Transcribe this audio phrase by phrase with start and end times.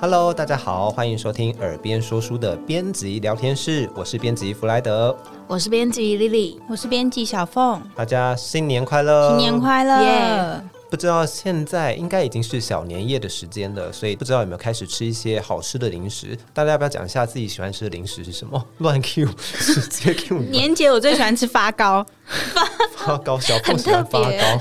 [0.00, 5.16] Hello，大家好，欢迎收听耳边说书的编辑聊天室，我是编辑弗莱德，
[5.48, 10.60] 我是编辑丽丽，我是编辑小凤，大家新年快乐，新年快乐！Yeah!
[10.88, 16.38] 不知道现在应该已经是小年夜的时间了，所以不知道有没有开始吃一些好吃的零食？
[16.54, 18.64] 大家要不要讲一下自己喜欢吃的零食是什么？
[18.78, 19.26] 乱 Q，
[19.58, 20.38] 直接 Q。
[20.38, 22.64] 年节我最喜欢吃发糕，发
[23.04, 24.60] 发糕，小凤喜欢发糕。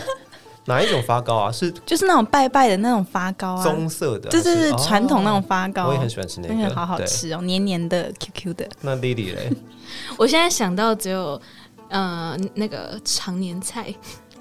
[0.67, 1.51] 哪一种发糕啊？
[1.51, 8.67] 是就是那种拜拜的那种发糕啊，棕色的，对对对，传统那种发糕，我也很喜欢吃那个，好好吃哦，黏黏的，Q Q 的。
[8.81, 9.51] 那 Lily 嘞？
[10.17, 11.41] 我现在想到只有
[11.89, 13.93] 呃那个常年菜，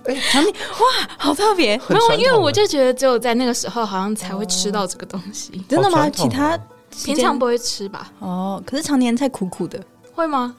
[0.05, 6.11] 哎，长年哇，好特别，没有，因为我就觉得只有在那个时候好像才会吃到这个东西，真的吗？
[6.11, 6.59] 其他
[7.05, 8.11] 平常不会吃吧？
[8.19, 9.79] 哦，可是常年菜苦苦的，
[10.13, 10.57] 会吗？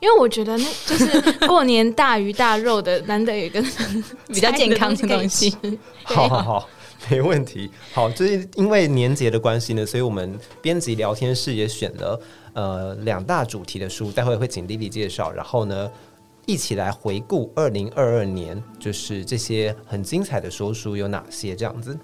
[0.00, 3.62] 因为我觉得那就是 过年大鱼大肉的，难得有一个
[4.28, 5.54] 比较健康的东西。
[6.04, 6.68] 好好好，
[7.10, 7.70] 没问题。
[7.92, 12.20] 好，就是因为年节的关系呢，所以我们编辑聊天室也选了
[12.52, 15.90] 呃两大主题的书，待会会请丽丽介绍，然后呢
[16.46, 21.98] 一起来回顾二零二二年，就是这些很精彩的说书有哪些这样子。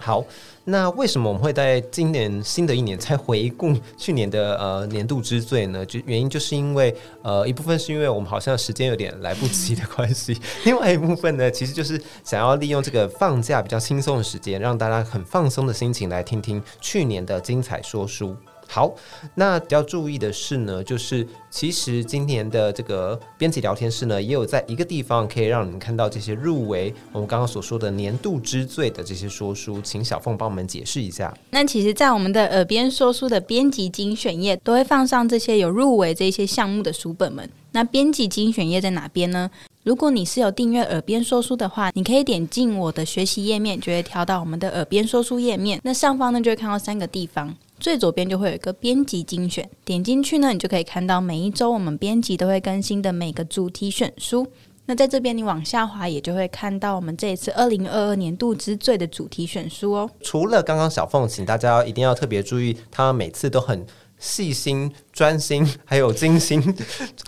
[0.00, 0.24] 好，
[0.64, 5.84] 那为什么我们会在今年新的一年才回顾去年的呃年度之最呢？
[5.84, 18.36] 就原因就是因为呃一部分是因为我们好像时间有点来不及的关系， 另外一部分呢，其实就是想要利用这个放假比较轻松的时间，让大家很放松的心情来听听去年的精彩说书。
[18.70, 18.94] 好，
[19.34, 31.34] 那要注意的是呢，就是其实今年的这个编辑聊天室呢，也有在一个地方可以让你们看到这些入围我们刚刚所说的年度之最的这些说书，请小凤帮我们解释一下。
[31.50, 37.48] 那其实，在我们的耳边说书的编辑精选页，都会放上这些有入围这些项目的书本们。
[37.72, 39.50] 那编辑精选页在哪边呢？
[39.84, 45.80] 如果你是有订阅耳边说书的话，你可以点进我的学习页面，就会跳到我们的耳边说书页面。
[45.82, 47.54] 那上方呢，就会看到三个地方。
[47.80, 54.46] 最左边就会有一个编辑精选，点进去呢，你就可以看到每一周我们编辑都会更新的每个主题选书。
[54.86, 60.10] 那在这边你往下滑，也就会看到我们这一次二零二二年度之最的主题选书哦。
[60.22, 63.86] 除了刚刚小凤，请大家一定要特别注意，他每次都很
[64.18, 66.74] 细心、专心，还有精心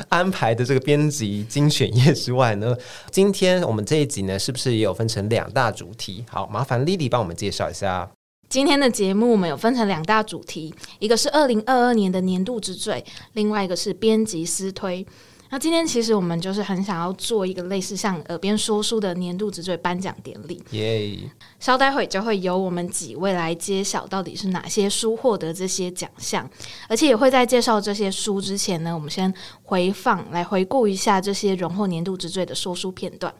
[0.08, 2.74] 安排的这个编辑精选页之外呢，
[3.10, 6.24] 今天我们这一集呢，是不是也有分成两大主题？
[6.30, 8.10] 好，麻烦 Lily 帮我们介绍一下。
[8.50, 15.06] 今天的节目我们有分成两大主题，一个是二零二二年的年度之最，另外一个是编辑私推。
[15.50, 20.60] 那今天其实我们就是很想要做一个类似像耳边说书的年度之最颁奖典礼。
[20.72, 21.16] 耶
[21.60, 26.50] 稍待会就会由我们几位来揭晓到底是哪些书获得这些奖项，
[26.88, 33.32] 而且也会在介绍这些书之前呢，我们先回放来回顾一下这些荣获年度之最的说书片段。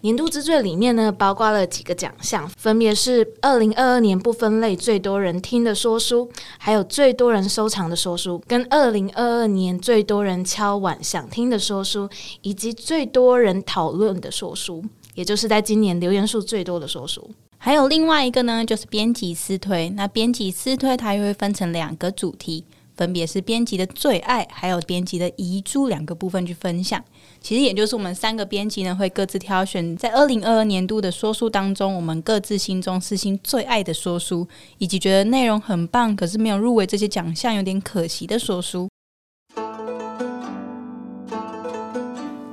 [0.00, 12.08] 年度之最里面呢，包括了几个奖项，分别是二零二二年不分类最多人听的说书，还有最多人收藏的说书，跟二零二二年最多人敲碗想听的说书，
[12.42, 14.84] 以及最多人讨论的说书，
[15.14, 17.30] 也就是在今年留言数最多的说书。
[17.56, 19.88] 还有另外一个呢，就是编辑私推。
[19.90, 22.62] 那编辑私推它又会分成两个主题。
[22.96, 27.02] 分别是编辑的最爱，还有编辑的遗珠两个部分去分享。
[27.40, 34.46] 其实也就是我们三个编辑呢，会各自挑选在二零二二年度的说书当中，我们各自心中私心最爱的说书，
[34.78, 38.88] 以及觉得内容很棒，可是没有入围这些奖项，有点可惜的说书。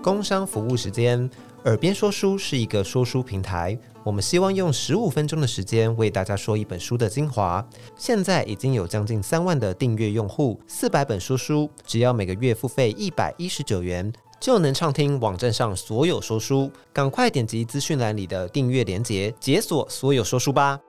[0.04, 1.30] 工商服务时间。
[1.66, 7.64] 耳边说书是一个说书平台，我们希望用十五分钟的时间为大家说一本书的精华。
[7.96, 16.72] 现在已经有将近三万的订阅用户，四百本说书，只要每个月付费一百一十九元，就能畅听网站上所有说书。
[16.92, 20.80] 赶快点击资讯栏里的订阅链接，解锁所有说书吧。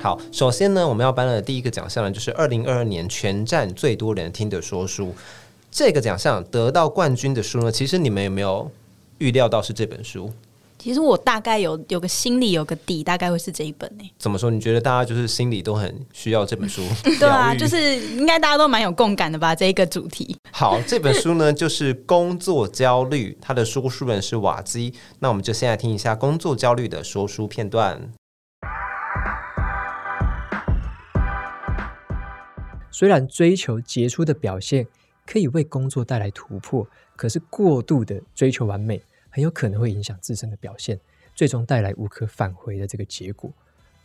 [0.00, 5.14] 好，首先呢，我们要颁的第一个奖项呢，就是二零二二年全站最多人听的说书。
[5.70, 8.68] 这个奖项得到冠军的书呢，其实你们有没有
[9.20, 10.32] 预料到是这本书？
[10.78, 14.10] 其实我大概有有个心里有个底，大概会是这一本呢。
[14.16, 14.50] 怎么说？
[14.50, 16.82] 你觉得大家就是心里都很需要这本书？
[17.20, 19.54] 对啊，就是应该大家都蛮有共感的吧？
[19.54, 20.34] 这一个主题。
[20.50, 24.94] 好，这本书呢 就是工作焦虑，它的说书人是瓦基。
[25.18, 28.00] 那我们就先来听一下工作焦虑的说书片段。
[32.90, 34.86] 虽然追求杰出的表现，
[35.26, 36.86] 可以为工作带来突破，
[37.16, 41.00] 可是过度的追求完美，很有可能会影响自身的表现，
[41.34, 43.50] 最终带来无可返回的这个结果。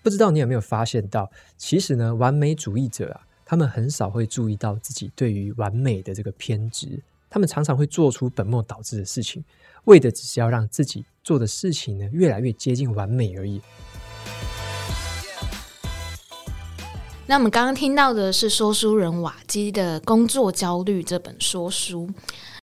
[0.01, 9.43] 不知道你有没有发现到，其实呢，完美主义者啊，他们很少会注意到自己对于完美的这个偏执，他们常常会做出本末倒置的事情，
[9.85, 13.59] 为的只是要让自己做的事情呢越来越接近完美而已。
[17.27, 22.07] 那我们刚刚听到的是说书人瓦基的《工作焦虑》这本说书。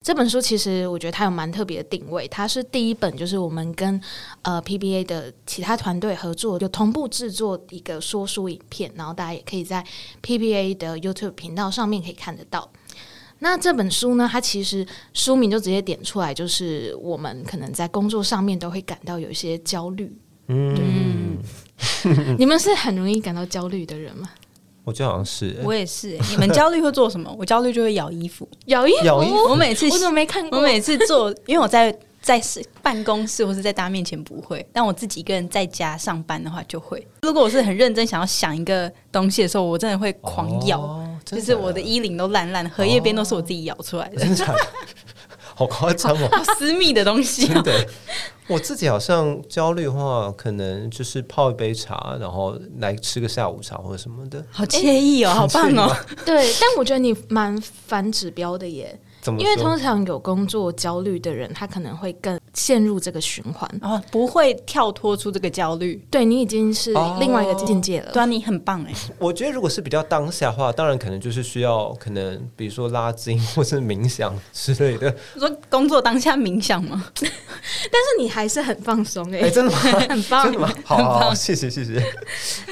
[0.02, 4.00] 这本书其实我觉得它有蛮特别的定位，它是第一本，就是我们跟
[4.42, 9.86] 呃 PBA 的其他团队合作，有同步制作一个说书影片，然后大家也可以在
[10.22, 12.68] PBA 的 YouTube 频道上面可以看得到。
[13.38, 20.12] 那这本书呢，它其实书名就直接点出来，就是我们可能在工作上面都会感到有一些焦虑。
[20.48, 21.38] 嗯，
[22.38, 24.28] 你们是很容易感到焦虑的人吗？
[24.84, 26.18] 我觉得好像是，我也是。
[26.30, 27.32] 你们焦虑会做什么？
[27.38, 29.04] 我焦虑就会咬衣服，咬衣服。
[29.04, 29.50] 咬衣服。
[29.50, 30.58] 我每次我怎么没看过？
[30.58, 32.40] 我每次做，因为我在在
[32.82, 37.06] 办公室或是在大家面前不会，但我自己一个人在家上班的话就会。
[37.22, 44.16] 如果我是很认真想要想一个东西的时候，我真的会狂咬，哦、就是我的衣领都烂烂，荷叶边都是我自己咬出来的。
[44.16, 44.46] 真的？
[45.54, 46.28] 好夸张哦！
[46.32, 47.62] 好私密的东西、哦。
[47.62, 47.86] 对，
[48.48, 55.94] 我自己好像焦虑的话，可能就是泡一杯茶，然后来吃个下午茶或者什么的，好惬意哦，好棒哦。
[56.24, 58.98] 对，但我觉得你蛮反指标的耶。
[59.38, 66.04] 因为通常有工作焦虑的人，他可能会更陷入这个循环，然后不会跳脱出这个焦虑。
[66.10, 68.10] 对，你已经是另外一个境界了。
[68.12, 68.92] 对啊，你很棒哎！
[69.18, 75.14] 我觉得如果是比较当下的话，当然可能就是需要可能比如说拉筋或是冥想之类的。
[75.38, 77.04] 说工作当下冥想吗？
[77.14, 79.42] 但是你还是很放松哎！
[79.42, 79.78] 哎，真的吗？
[80.10, 80.72] 很棒，真的吗？
[80.84, 82.02] 好，好，好，谢谢，谢谢。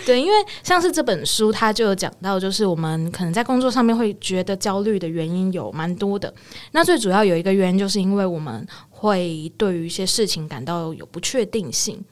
[0.05, 0.33] 对，因为
[0.63, 6.33] 像是这本书，它就有讲到，就是我们可能在工作上面会觉得焦虑的原因有蛮多的。
[6.73, 12.03] 那最主要有一个原因，就是因为我们会对于一些事情感到有不确定性，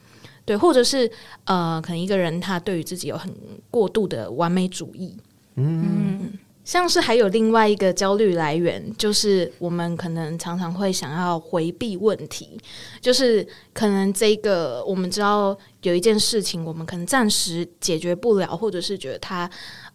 [0.45, 1.09] 对，或者是
[1.45, 3.33] 呃，可能一个人他对于自己有很
[3.71, 5.15] 过度的完美主义，
[5.55, 6.33] 嗯，嗯，
[6.65, 12.59] 像是还有另外一个焦虑来源，就是我们可能常常会想要回避问题，
[12.99, 19.49] 就是可能这个我们知道有一件事情，我们可能暂时解决不了，或者是觉得它。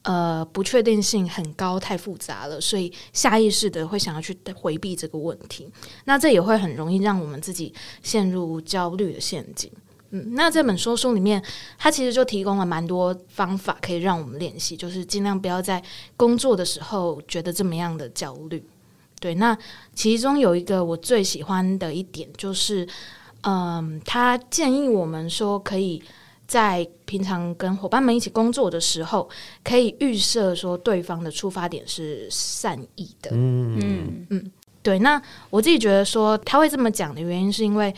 [0.04, 5.66] 呃，不确定性很高，太复杂了，所以下意识的会想要去回避这个问题。
[6.04, 7.72] 那这也会很容易让我们自己
[8.02, 9.70] 陷入焦虑的陷阱。
[10.10, 11.42] 嗯，那这本说书里面，
[11.78, 15.82] 它其实就提供了蛮多方法可以让我们练习，就是尽量不要在
[16.18, 18.62] 工作的时候觉得这么样的焦虑。
[19.18, 19.56] 对，那
[19.94, 22.86] 其中有一个我最喜欢的一点就是，
[23.40, 26.02] 嗯，他建议我们说可以。
[26.46, 29.28] 在平常跟伙伴们一起工作的时候，
[29.62, 33.30] 可以预设说对方的出发点是善意的。
[33.32, 34.52] 嗯嗯嗯，
[34.82, 34.98] 对。
[34.98, 35.20] 那
[35.50, 37.94] 我自己觉得说他会这么讲的原因，是因为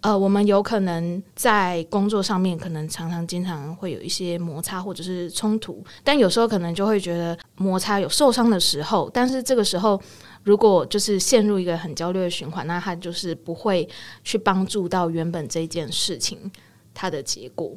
[0.00, 10.00] 呃，我们有可能在工作上面可能常常经常会有一些摩擦或者是冲突，但有时候可能就会觉得摩擦有受伤的时候，但是这个时候
[10.42, 13.86] 如果就是陷入一个很焦虑的循环，那他就是不会
[14.24, 16.50] 去帮助到原本这件事情
[16.94, 17.76] 它的结果。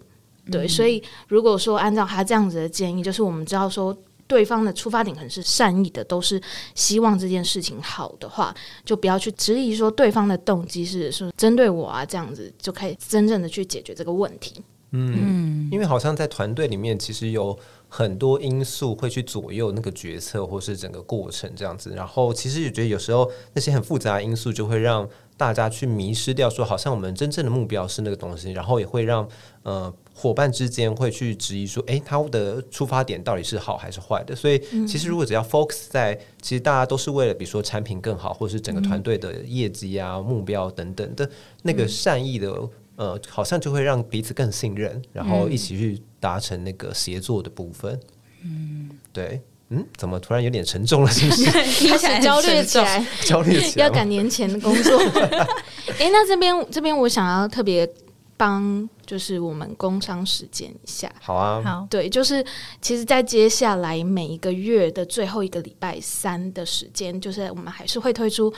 [0.51, 3.95] 对，所以如果说按照他这样子的建议，就是我们知道说
[4.28, 6.42] 对方的出发点可能是善意的，都是
[6.75, 8.54] 希望这件事情好的话，
[8.84, 14.62] 就不要去质疑说对方的动机是说针对我啊，这样子就可以真正的去解决这个问题。
[14.95, 17.57] 嗯，因为好像在团队里面，其实有
[17.88, 29.27] 很多因素会去左右那个决策或是整个过程这样子，然后其实也觉得有时候那些很复杂的因素就会让大家去迷失掉，说好像我们真正的目标是那个东西，然后也会让
[29.63, 29.93] 呃。
[30.15, 41.27] 伙伴之间会去质疑说：“诶，他的出发点到底是好还是坏的？”所以，其实如果只要 focus 在，其实大家都是为了，比如说产品更好，或者是整个团队的业绩啊、目标等等的，
[41.63, 48.00] 那个善意的，呃，好像就会让彼此更信任，然后一起去达成那个协作的部分。
[48.43, 49.41] 嗯，对，
[49.75, 51.10] 嗯，怎么突然有点沉重了？
[51.12, 51.46] 是不是？
[51.88, 55.00] 开始焦虑起来， 焦虑起来，要赶年前的工作。
[56.00, 57.89] 哎，那这边这边我想要特别。
[58.36, 62.44] 帮就是我们工商时间一下，好啊，好，对，就是
[62.82, 68.51] 其实，在接下来每一个月的最后一个礼拜三的时间，就是我们还是会推出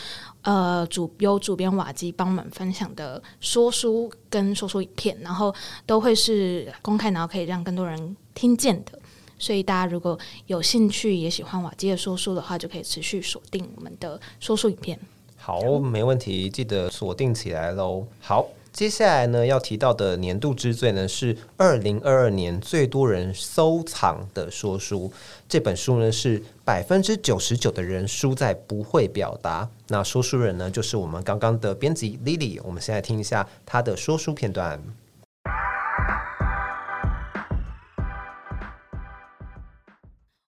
[0.44, 5.54] 呃主由主编瓦基帮我们分享的说书跟说书影片，然后
[5.86, 8.98] 都会是公开，然后可以让更多人听见的。
[9.38, 15.00] 所以大家如果有兴趣也喜欢瓦基的说书的话，就可以持续锁定我们的说书影片。
[15.38, 18.06] 好，没问题，记得锁定起来喽。
[18.20, 18.48] 好。
[18.76, 25.10] 接下来呢，要提到的年度之最呢，是二零二二年最多人收藏的说书。
[25.48, 29.70] 这本书呢，是百分之九十九的人输在不会表达。
[29.88, 32.60] 那说书人呢，就是我们刚刚的编辑 Lily。
[32.66, 34.84] 我们先来听一下她的说书片段。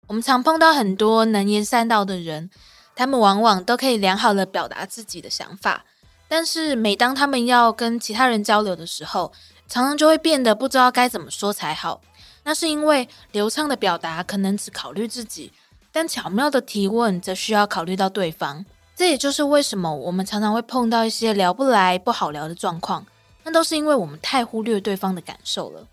[0.07, 2.49] 我们常碰到很多能言善道的人，
[2.95, 5.83] 他们往往都可以良好的表达自己的想法。
[6.29, 9.33] 但是每当他们要跟其他人交流的时候，
[9.67, 12.01] 常常就会变得不知道该怎么说才好。
[12.43, 15.51] 那是因为流畅的表达可能只考虑自己，
[15.91, 18.65] 但巧妙的提问则需要考虑到对方。
[18.95, 23.05] 这也就是为什么我们常常会碰到一些聊不来、不好聊的状况，
[23.43, 25.85] 那都是因为我们太忽略对方的感受了。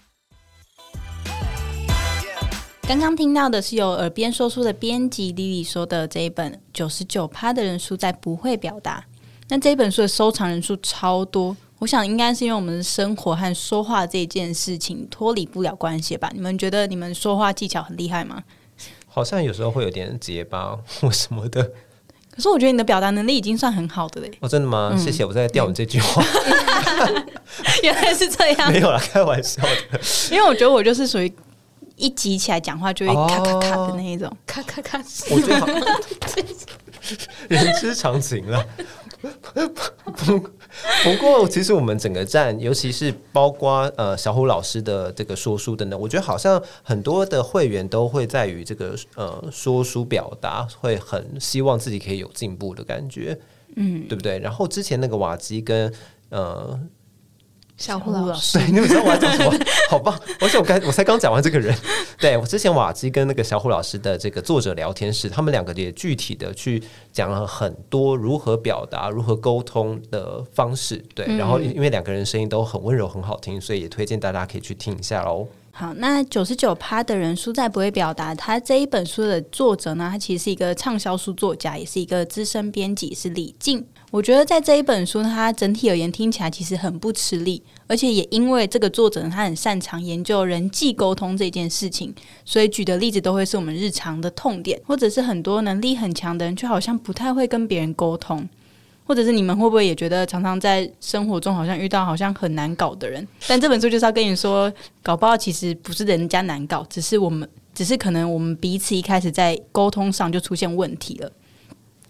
[2.86, 9.02] 刚刚听到的是由耳边说书的编辑 Lily 说的这一本《九十九趴的人数在不会表达》。
[9.48, 16.30] 那这本书的收藏人数超多，我想应该是因为我们的生活和说话这件事情脱离不了关系吧？
[16.34, 18.42] 你们觉得你们说话技巧很厉害吗？
[19.08, 21.62] 好像有时候会有点结巴或什么的。
[22.30, 24.30] 可是我觉得你的表达能力已经算很好的嘞。
[24.40, 24.90] 哦，真的吗？
[24.92, 26.22] 嗯、谢谢，我在吊你这句话。
[27.82, 30.00] 原来是这样， 没有啦，开玩笑的。
[30.30, 31.32] 因为我觉得我就是属于。
[31.96, 34.98] 一急起来讲话就会咔咔咔的那一种，咔咔咔。
[35.30, 35.66] 我觉得好
[37.48, 38.66] 人之常情了。
[39.20, 53.38] 不过，其实我们整个站，尤其是包括呃小虎老师的这个说书等等，我觉得好像很多的会员都会在于这个呃说书表达，会很希望自己可以有进步的感觉，
[53.76, 54.38] 嗯，对不对？
[54.40, 55.92] 然后之前那个瓦基跟
[56.30, 56.78] 呃。
[57.76, 59.52] 小虎老师， 对，你们知道我要讲什么？
[59.90, 60.18] 好棒！
[60.40, 61.76] 而且我刚我才刚讲完这个人，
[62.18, 71.04] 对我之前瓦基跟那个小虎老师的这个作者聊天室，他们两个也具体的去讲了很多如何表达、如何沟通的方式。
[71.14, 75.46] 对，然后因为两个人声音都很温柔、很好听，所以也推荐大家可以去听一下喽。
[75.72, 78.32] 好，那九十九趴的人书在不会表达。
[78.32, 83.84] 他这一本书的作者呢，他其实是一个畅销书作家，也是一个资深编辑，是李静。
[84.14, 98.48] 我觉得在这一本书，它整体而言听起来其实很不吃力，而且也因为这个作者他很擅长研究人际沟通这件事情，所以举的例子都会是我们日常的痛点，或者是很多能力很强的人，却好像不太会跟别人沟通。
[99.04, 103.26] 或者是你们会不会也觉得常常在生活中好像遇到好像很难搞的人？
[103.48, 111.32] 但这本书就是要跟你说，搞不好其实不是人家难搞，只是我们，只是可能我们彼此一开始在沟通上就出现问题了。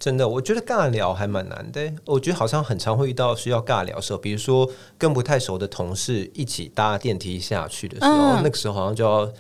[0.04, 1.90] 真的，我觉得尬聊还蛮难的。
[2.04, 4.68] 我觉得好像很常会遇到需要尬聊的时候，比如说
[4.98, 9.30] 跟不太熟的同事一起搭电梯下去的时候，嗯、那个时候好像就要。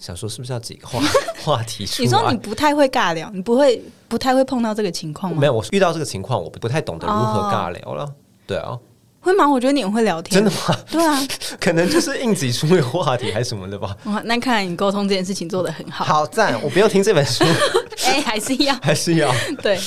[0.00, 1.00] 想说是不是要几个话
[1.38, 2.04] 话题出来？
[2.04, 5.40] 你说你不太会尬聊，你不会不太会碰到这个情况吗？
[5.40, 8.02] 没有，我遇到这个情况，我不太懂得如何尬聊了。
[8.02, 8.76] 哦、对啊，
[9.20, 9.48] 会吗？
[9.48, 10.76] 我觉得你很会聊天，真的吗？
[10.90, 11.20] 对啊，
[11.60, 13.96] 可能就是硬挤出一个话题还是什么的吧。
[14.24, 16.04] 那看来你沟通这件事情做得很好。
[16.04, 16.60] 好赞！
[16.60, 17.44] 我不要听这本书，
[18.06, 19.32] 哎、欸，还是要， 还是要。
[19.62, 19.78] 对，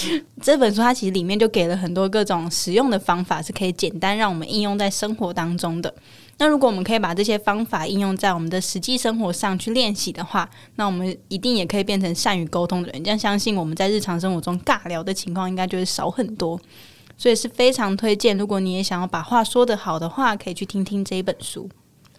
[0.42, 5.94] 这本书它其实里面就给了很多各种实用的方法，是可以简单让我们应用在生活当中的。
[6.40, 13.04] 那如果我们可以把这些方法应用在我们的实际生活上去练习的话，那我们一定也可以变成善于沟通的人。
[13.04, 16.60] 这样相信我们在日常生活中尬聊的情况应该就会少很多。
[17.18, 21.68] 所以是非常推荐，如果你也想要把话说得好的话，可以去听听这一本书。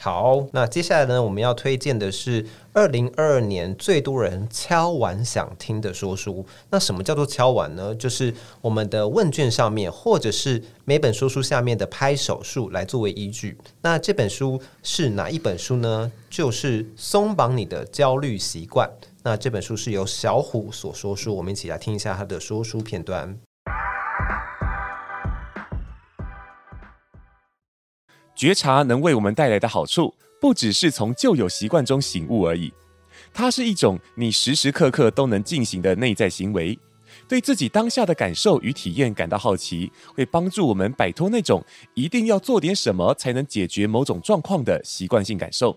[0.01, 6.47] 好，那接下来呢，我们要推荐的是二零二二年最多人敲完想听的说书。
[6.71, 7.93] 那什么叫做敲完呢？
[7.97, 13.59] 就是我们的问卷上面，或者是每本说书下面的拍手数来作为依据。
[13.83, 16.13] 那这本书是哪一本书呢？
[16.31, 18.89] 就是松绑你的焦虑习惯。
[19.25, 23.37] 那这本书是由小虎所说书，我们一起来听一下他的说书片段。
[28.39, 32.73] 觉察能为我们带来的好处，不只是从旧有习惯中醒悟而已，
[33.35, 36.79] 它是一种你时时刻刻都能进行的内在行为。
[37.27, 41.61] 对自己当下的感受与体验感到好奇，会帮助我们摆脱那种
[41.95, 45.77] 一定要做点什么才能解决某种状况的习惯性感受，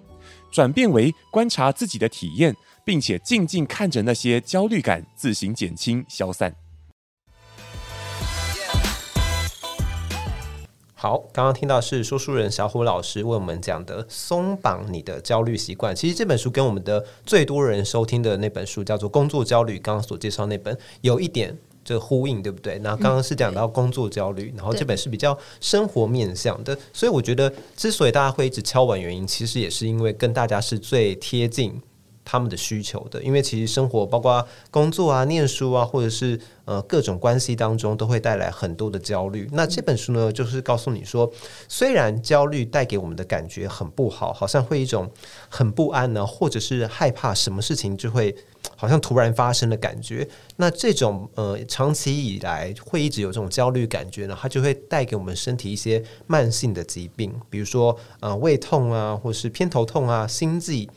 [0.51, 6.53] 转变为观察自己的体验，并且静静看着那些焦虑感自行减轻消散。
[11.01, 15.95] 好，刚刚听到是说书人小虎老师为我们讲的松绑你的焦虑习惯。
[15.95, 22.79] 其实这本书跟我们的最多人收听的那本书叫做《工作焦虑》，刚刚所介绍那本有一点这呼应，对不对？
[22.83, 26.77] 然后刚刚是讲到工作焦虑，然后这本是比较生活面向的。
[26.93, 31.81] 所以我觉得，之所以大家会一直敲碗，原因其实也是因为跟大家是最贴近。
[32.23, 39.49] 他们的需求的，因为其实生活包括工作啊、念书啊，或者是呃各种关系当中，都会带来很多的焦虑。
[39.51, 41.31] 那这本书呢，就是告诉你说，
[41.67, 45.11] 虽然焦虑带给我们的感觉很不好，好像会一种
[45.49, 48.35] 很不安呢，或者是害怕什么事情就会
[48.75, 50.27] 好像突然发生的感觉。
[50.57, 60.87] 那这种呃长期以来会一直有这种焦虑感觉呢，它就会带给我们身体一些慢性的疾病，比如说呃胃痛啊，或是偏头痛啊、心悸。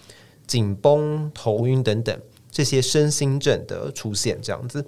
[0.47, 2.19] 紧绷、头晕等等
[2.51, 4.85] 这些身心症的出现，这样子，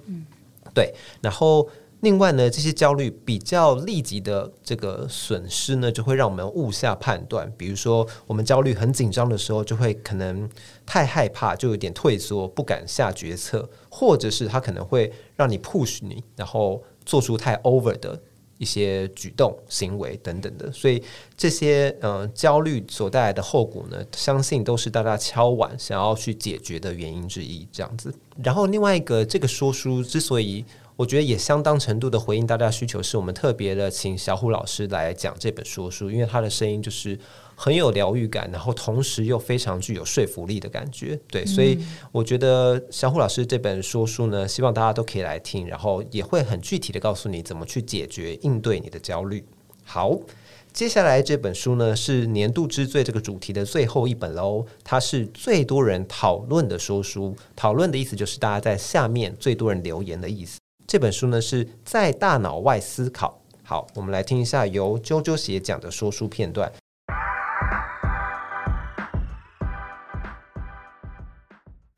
[0.75, 0.95] 对。
[1.21, 1.69] 然后
[2.01, 7.51] 另外呢，这些焦虑比较立即的这个损失呢，就会让我们误下判断。
[7.57, 10.49] 比如说，我们焦虑很紧张的时候，就会可能
[10.85, 18.21] 太害怕，就有点退缩，不敢下决策，或者是他可能会让你 push 你，然后做出太 over 的
[18.59, 20.71] 一些举动、行为等等的。
[20.73, 21.03] 所以
[21.37, 27.67] 这些嗯、呃、焦虑所带来的后果呢，相信都是大家敲碗想要去解决的原因之一。
[27.73, 28.15] 这样子。
[28.43, 30.65] 然后另外一个，这个说书之所以。
[30.99, 37.19] 我觉得也相当程度的回应大家需求，是我们特别的请小虎老师来讲这本说书，因为他的声音就是
[37.59, 41.19] 很有疗愈感，然后同时又非常具有说服力的感觉。
[41.29, 41.79] 对，所以
[42.13, 49.43] 我觉得小虎老师这本说书呢，希望大家都可以来听，然后也会很具体的告诉你怎么去解决、应对你的焦虑。
[49.85, 50.15] 好，
[50.73, 60.59] 接下来这本书呢是年度之最这个主题的最后一本喽，它是最多人讨论的说书，讨论的意思就是大家在下面最多人留言的意思。
[60.87, 63.41] 这本书呢是在大脑外思考。
[63.63, 66.71] 好，我们来听一下由啾啾写讲的说书片段。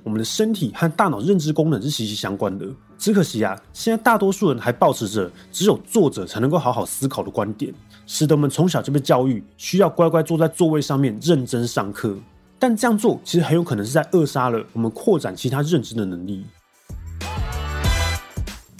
[0.04, 7.74] 我们的身体和大脑认知功能是息息相关的，只可惜啊，现在大多数人还抱持着只有坐着才能够好好思考的观点，
[8.06, 12.16] 使得我们从小就被教育需要乖乖坐在座位上面认真上课。
[12.58, 16.44] 但这样做其实很有可能是在扼杀了我们扩展其他认知的能力。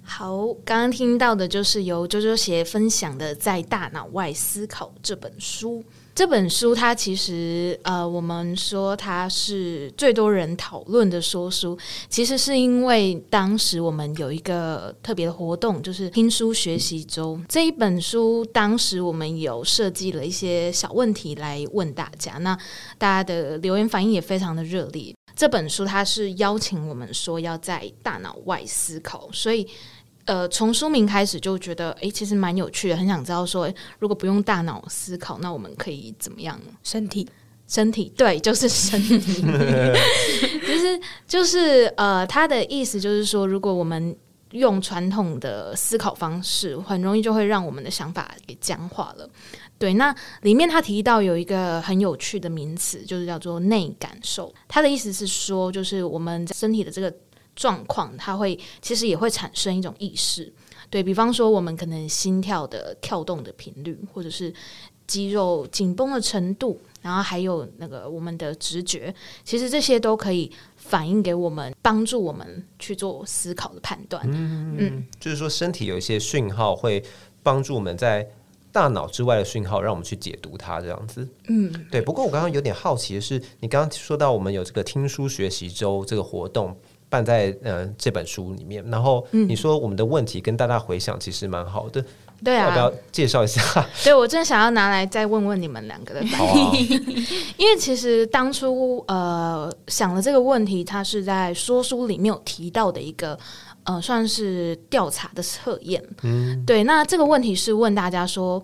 [0.02, 5.85] 好，刚刚听到的就是由啾啾鞋分享的《在大脑外思考》这本书。
[6.18, 17.40] 这本书它其实呃，我们说它是最多人讨论的说书，其实是因为当时我们有一个特别的活动，就是听书学习周。
[17.48, 22.52] 这一本书当时我们有设计了一些小问题来问大家，那
[22.98, 25.14] 大家的留言反应也非常的热烈。
[25.37, 29.64] 这本书它是邀请我们说要在大脑外思考，所以。
[30.28, 33.66] 呃，从书名开始就觉得，哎，其实蛮有趣的，很想知道说，
[33.99, 36.61] 如果不用大脑思考，那我们可以怎么样？
[36.83, 37.26] 身体，
[37.66, 39.18] 身体，对，就是身体。
[39.18, 39.42] 其
[40.79, 44.14] 实就是呃，他的意思就是说，如果我们
[44.50, 49.26] 用传统的思考方式，很容易就会让我们的想法给僵化了。
[49.79, 54.55] 对，那里面他提到有一个很有趣的名词，就是叫做内感受。
[54.66, 57.11] 他的意思是说，就是我们身体的这个。
[57.59, 60.51] 状况，它会其实也会产生一种意识，
[60.88, 64.55] 对，比方说，我们可能心跳的跳动的频率，或者是
[65.09, 74.23] 肌肉紧绷的程度，然后还有那个我们的直觉，其实这些都可以反映给我们，帮助我们去做思考的判断。
[74.31, 77.03] 嗯嗯，就是说身体有一些讯号会
[77.42, 78.25] 帮助我们在
[78.71, 81.29] 大脑之外的讯号，让我们去解读它这样子。
[81.49, 82.01] 嗯，对。
[82.01, 86.79] 不过我刚刚有点好奇的是，你刚刚说到我们有这个听书学习周这个活动。
[87.09, 92.05] 办在呃这本书里面，然后你说我们的问题跟大家回想其实蛮好的，
[92.44, 93.62] 对啊，要不要介绍一下？
[94.05, 96.21] 对，我真的想要拿来再问问你们两个的。
[96.31, 96.73] 答案，啊、
[97.57, 103.38] 因为其实当初呃想了这个问题，它是在说书里面有提到的一个
[103.85, 108.62] 呃算是调查的测验，嗯，对，那这个问题是问大家说，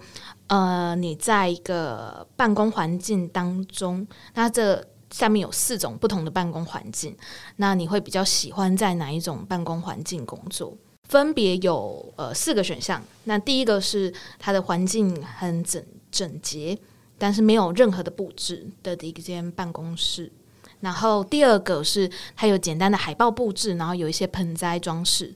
[0.49, 4.85] 呃，你在一个办公环境当中，那这。
[5.14, 7.16] 下面有四种不同的办公环境，
[7.55, 10.77] 那你会比较喜欢在哪一种办公环境工作？
[11.09, 13.00] 分别有呃四个选项。
[13.22, 16.77] 那第一个是它的环境很整整洁，
[17.16, 20.33] 但是没有任何的布置的一间办公室。
[20.81, 25.33] 然后第二个是它有简单的海报布置，然后有一些盆栽装饰。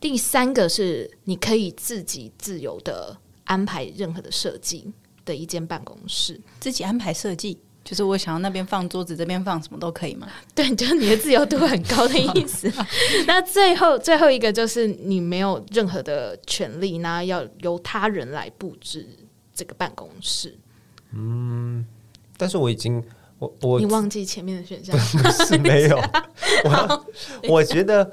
[0.00, 4.92] 第三个是你可以自己自由的安排任何的设计
[5.24, 7.58] 的一间办公室，自己安排设计。
[7.86, 10.26] 就是我想要那边放桌子，这边放什么都可以吗？
[10.54, 12.70] 对，就是你的自由度很高的意思。
[13.26, 19.06] 那最后最后一个就是你没有任何的权利，那要由他人来布置
[19.54, 20.58] 这个办公室。
[21.12, 21.86] 嗯，
[22.36, 23.02] 但是我已经。
[23.38, 25.96] 我我你忘记前面的选项 不是没有，
[26.64, 27.04] 我
[27.60, 28.10] 我觉得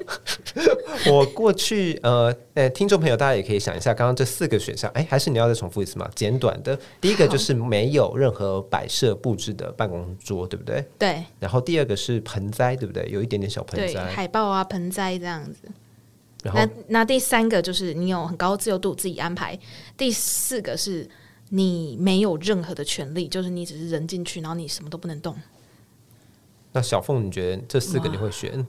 [1.10, 6.06] 我过去呃，呃，听众朋友大家也可以想一下，刚刚这四个选项，哎，还是你要再重复一次吗？
[6.14, 10.84] 简短的，第一个就是没有任何摆设布置的办公桌，对不对？
[10.98, 11.24] 对。
[11.40, 13.08] 然后第二个是盆栽，对不对？
[13.10, 15.60] 有一点点小盆栽，海报啊，盆栽这样子。
[16.42, 19.58] 然后那那第三个就是你有很高自由度自己安排，
[19.96, 21.08] 第四个是。
[21.56, 25.36] 你没有任何的权利，就是你只是人进去，然后你什么都不能动。
[26.72, 28.66] 那小凤，你觉得这四个你会选？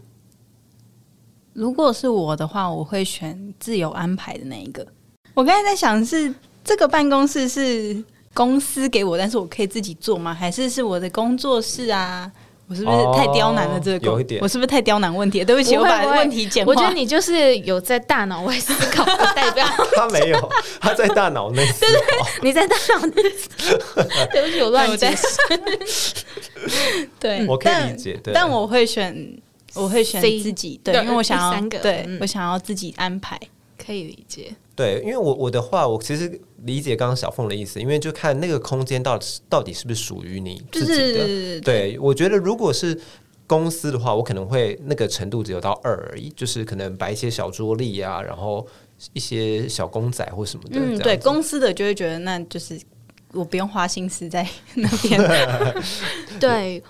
[1.54, 4.86] 如果是我的话，我会选自由安排的那一个。
[5.34, 8.04] 我刚才在想是，是这个办公室是
[8.36, 10.32] 公司给我，但是我可以自己做吗？
[10.32, 12.32] 还是是我的工作室啊？
[12.68, 13.80] 我是不是太刁难了？
[13.80, 15.46] 这个、哦、有一点，我是不是太刁难问题？
[15.46, 16.72] 对不起，不我把问题简化。
[16.72, 19.64] 我觉得你就是有在大脑外思考的代表。
[19.96, 21.92] 他没有，他在大脑内思考。
[21.92, 24.04] 对对对，你在大脑内思考。
[24.34, 25.38] 对不起，我乱解释。
[27.20, 28.20] 对，我 可以理解。
[28.24, 29.16] 对，但我会选，
[29.76, 30.80] 我会选自己。
[30.84, 33.40] 对，因为我想要三个，对、嗯、我想要自己安排，
[33.78, 34.56] 可以理解。
[34.76, 41.20] 对，因为我我的话，我其实理解刚刚小凤的意思，因为就看那个空间到底到底是不是属于你自己的。
[41.20, 43.00] 就是、对，对我觉得如果是
[43.48, 48.68] 公司的话，我可能会那个程度只有到二而已，就是可能摆一些小桌历啊，然后
[49.14, 50.80] 一些小公仔或什么的。
[50.80, 52.78] 嗯，对，公司的就会觉得那就是
[53.32, 55.22] 我不用花心思在那边。
[56.40, 56.84] 对。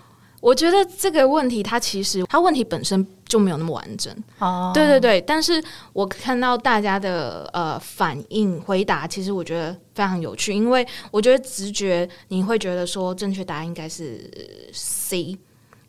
[0.45, 4.15] 我觉得这个问题，它其实它问题本身就没有那么完整。
[4.37, 5.59] 哦，对对对，但是
[5.91, 14.29] 我看到大家的呃反应回答，其实我觉得非常有趣，因为我觉得直觉你会觉得说正确答案应该是
[14.71, 15.35] C，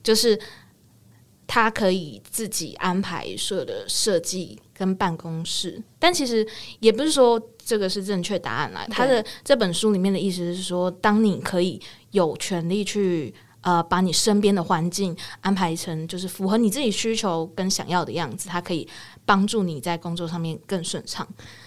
[0.03, 0.41] 就是
[1.47, 6.49] 他可以自己安排所有的设计跟办公室，但其实
[6.81, 8.87] 也不是说这个是正确答案啦。
[8.89, 11.79] 他的这本书里面的意思是说，当你可以
[12.13, 13.35] 有权利去。
[13.67, 18.87] 呃，把你身边的环境安排成就是符合你自己需求跟想要的样子，它可以
[19.25, 21.27] 帮助你在工作上面更顺畅。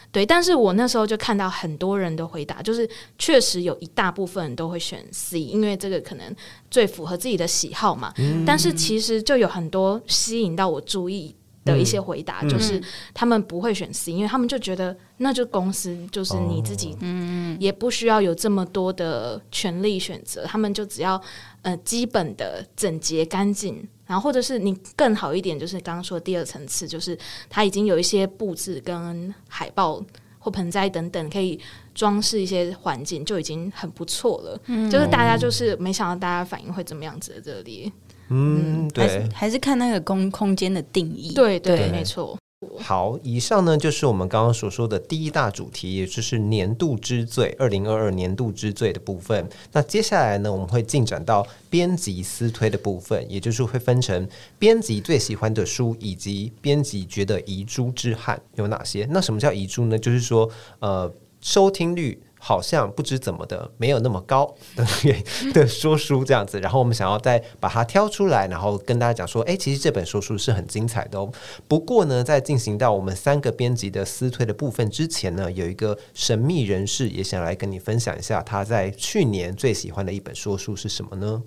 [0.09, 6.33] 对，但是我那时候就看到很多人的回答，就是确实有一大部分人都会选 C，因为这个可能
[6.71, 8.13] 最符合自己的喜好嘛。
[8.15, 8.45] 嗯。
[8.45, 11.35] 但是其实就有很多吸引到我注意
[11.71, 12.81] 的一些回答，嗯、就是
[13.13, 21.21] 他们不会选 C，因为他们就觉得那就公司就是你自己，嗯，也不需要有这么多的权利选择，他们就只要
[21.61, 27.17] 呃基本的整洁干净，然后或者是你更好一点，就是刚刚说的第二层次，就是
[27.49, 30.03] 它已经有一些布置跟海报
[30.39, 31.59] 或盆栽等等，可以
[31.93, 34.59] 装饰一些环境，就已经很不错了。
[34.67, 37.91] 嗯，就是大家就是没想到大家反应会怎么样子的这里。
[38.29, 41.33] 嗯，对，还是，还是看那个空空间的定义。
[41.33, 42.37] 对对，对，没错。
[42.77, 49.47] 好，以上呢就是我们刚刚所说的第一大主题，也就是年度之最，二零二二年度之最的部分。
[49.71, 59.07] 那接下来呢，我们会进展到编辑私推的部分，也就是会分成编辑最喜欢的书，以及编辑觉得遗珠之憾有哪些。
[59.09, 59.97] 那什么叫遗珠呢？
[59.97, 62.21] 就是说，呃，收听率。
[62.39, 64.85] 好像不知怎么的没有那么高的
[65.53, 71.29] 的说书这样子，然后我们想要再把它挑出来，然后跟大家讲说，哎，其实这本说书是很精彩的哦。
[71.67, 81.43] 不过呢，在进行到我们三个编辑的私推的部分之前呢，有一个神秘人士也想来跟你分享一下他在去年最喜欢的一本说书是什么呢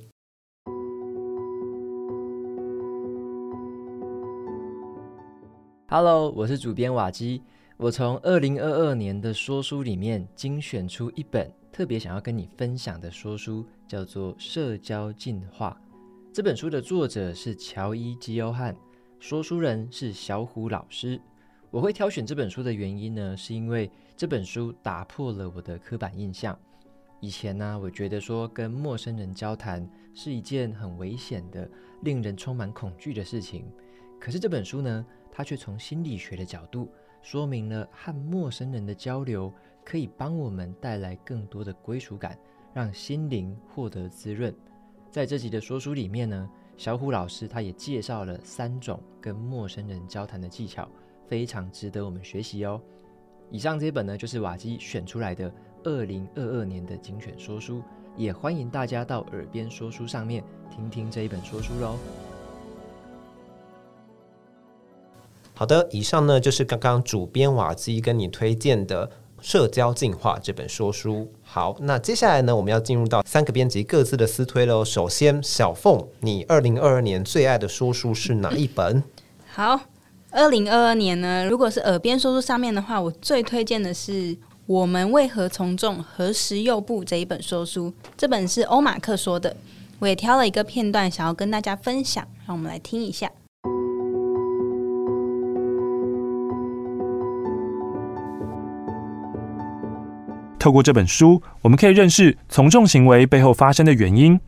[5.89, 7.43] ？Hello，我是主编瓦基。
[7.83, 15.77] 我从二零二二年的说书里面精选出一本特别想要跟你分享的说书，叫做《社交进化》。
[16.33, 18.77] 这本书的作者是乔伊·基欧汉，
[19.19, 21.21] 说书人是小虎老师。
[21.73, 26.57] 我会挑选这本书的原因呢，是因为这本书打破了我的刻板印象。
[27.19, 31.69] 以前呢，我觉得说跟陌生人交谈是一件很危险的、
[32.03, 33.65] 令人充满恐惧的事情。
[34.21, 36.89] 可是这本书呢，它却从心理学的角度。
[37.23, 39.53] 说明了和陌生人的交流
[39.85, 42.37] 可以帮我们带来更多的归属感，
[42.75, 44.55] 让心灵获得滋润。
[45.11, 50.89] 在这集的说书里面呢，小虎老师他也介绍了三种跟陌生人交谈的技巧，
[51.29, 52.81] 非常值得我们学习哦。
[53.51, 55.53] 以上这本呢，就是瓦基选出来的
[55.85, 57.83] 二零二二年的精选说书，
[58.17, 61.99] 也欢迎大家到耳边说书上面听听这一本说书喽。
[65.63, 69.07] 好的，以上呢就是刚刚主编瓦基跟你推荐的
[69.41, 71.31] 《社交进化》这本说书。
[71.45, 74.85] 好，那接下来呢，我们要进入到三个编辑各自的私推喽。
[74.85, 79.05] 首先，小凤，你二零二二年最爱的说书是哪一本？
[79.55, 79.79] 好，
[80.33, 84.35] 二零二二年呢，如果是耳边说书上面的话，我最推荐的是
[84.67, 87.93] 《我们为何从众，何时又不》这一本说书。
[88.17, 89.57] 这本是欧马克说的，
[90.01, 93.31] 我也挑了一个片段，想要跟大家分享，让我们来听一下。
[100.63, 104.39] 透过这本书，我们可以认识从众行为背后发生的原因。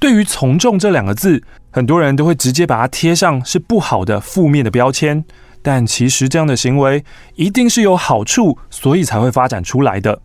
[0.00, 5.24] 对于“从众”这两个字，很多人都会直接把它贴上是不好的、负面的标签。
[5.62, 7.04] 但其实这样的行为
[7.36, 10.20] 一定是有好处，所以才会发展出来的。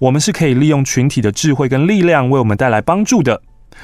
[0.00, 3.40] 我们是可以利用群体的智慧跟力量为我们带来帮助的。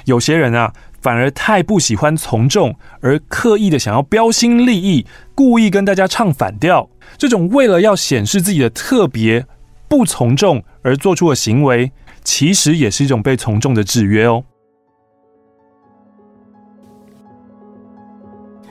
[0.07, 6.91] 有些人啊，反而太不喜欢从众，而刻意的想要标新立异，故意跟大家唱反调。
[7.17, 9.47] 这种为了要显示自己的特别，
[9.91, 11.91] 不从众而做出的行为，
[12.23, 14.45] 其实也是一种被从众的制约哦。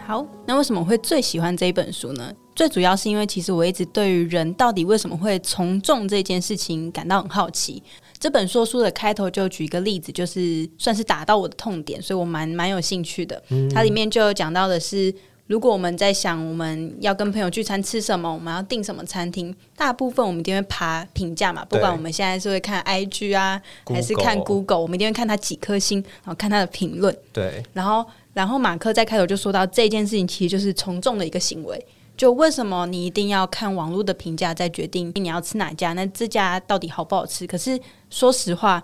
[0.08, 2.34] 好，那为什么会最喜欢这一本书呢？
[2.55, 7.84] 最主要是因为其实我一直对于人到底为什么会从众这件事情感到很好奇。
[8.17, 13.43] 这本说书的开头就举一个例子，就是算是打到我的痛点，所以我蛮蛮有兴趣的。
[13.49, 15.13] 嗯、它里面就有讲到的是，
[15.49, 21.65] 如果我们在想我们要跟朋友聚餐吃什么，我们要订什么餐厅，大部分我们一定会爬评价嘛。
[21.65, 27.17] 不管我们现在是会看 IG 啊，还是看 Google，我们一定会看它几颗星，然后看它的评论。
[27.33, 27.63] 对。
[27.73, 31.83] 然后，然后马克在开头就说到这件事情，其实就是从众的一个行为。
[32.15, 35.93] 就为什么你一定要看网络的评价再决定你要吃哪家？
[35.93, 37.47] 那这家到底好不好吃？
[37.47, 37.79] 可是
[38.12, 38.83] 说实话，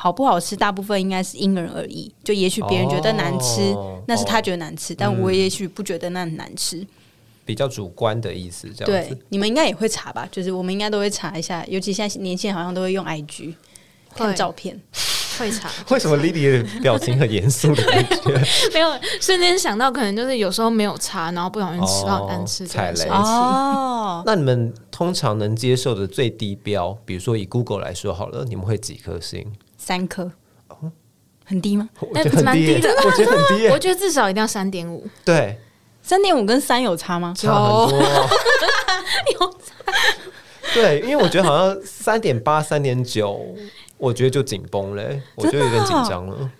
[0.00, 2.12] 好不好吃大部分应该是因人而异。
[2.22, 6.86] 就也许别人觉得难吃，哦、那是他觉得难吃，哦、但我也许不觉得那很难吃。
[7.44, 9.14] 比较主观的意思，这样子。
[9.14, 10.28] 对，你们应该也会查吧？
[10.30, 13.54] 就是我们应该都会查一下，尤其现在年轻人好像都会用 IG
[14.14, 14.80] 看照片。
[15.38, 15.70] 会查？
[15.90, 18.32] 为什么 Lily 的表情很严肃的感觉？
[18.74, 23.04] 没有，瞬间想到可能就是有时候没有查，然后不小心吃到难吃踩雷。
[23.08, 29.46] 哦，那你们通常能接受的最低标，比如说以 Google 来说好了，你们会几颗星？
[29.88, 30.30] 三颗。
[30.68, 30.92] 哦，
[31.46, 31.88] 很低吗？
[31.98, 33.68] 我觉得很低的，我觉得很低。
[33.68, 35.08] 我觉得至少一定要三点五。
[35.24, 35.58] 对，
[36.02, 37.32] 三点五跟三有差吗？
[37.34, 38.02] 差很多。
[39.32, 39.92] 有差。
[40.74, 43.56] 对，因为我觉得好像三点八、三点九。
[43.96, 46.36] 我觉得就紧绷嘞，我觉得有点紧张了。
[46.36, 46.50] 哦、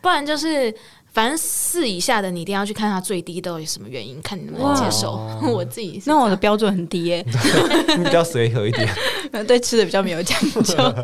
[0.00, 0.72] 不然就是，
[1.12, 5.20] 反正四以下的你一定要去看它最低到底什么原因，看你能不能接受。
[5.44, 7.26] 我自己那我的标准很低耶，
[7.98, 8.88] 你比较随和一点，
[9.46, 10.94] 对吃的比较没有讲究。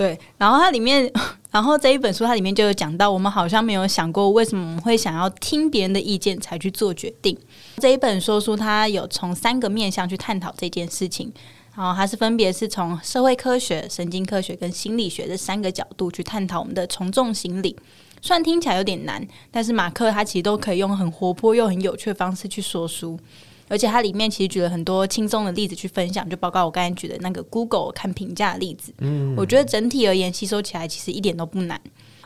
[0.00, 1.12] 对，然后它里面，
[1.52, 7.36] 然后这一本书它里面就有讲到，我们好像没有想过为什么我们会想要听别人的意见才去做决定。
[7.76, 11.30] 这一本说书它有从三个面向去探讨这件事情。
[11.76, 17.76] 然后它是分别是从社会科学、神经科学跟心理学这三个角度去探讨我们的从众心理。
[18.22, 23.18] 虽然听起来有点难，但是马克他其实都可以用很活泼又很有趣的方式去说书，
[23.70, 28.92] 而且它里面其实举了很多轻松的例子去分享，就包括我刚才举的那个 Google 看评价的例子。
[28.98, 31.80] 嗯，我觉得整体而言吸收起来其实一点都不难，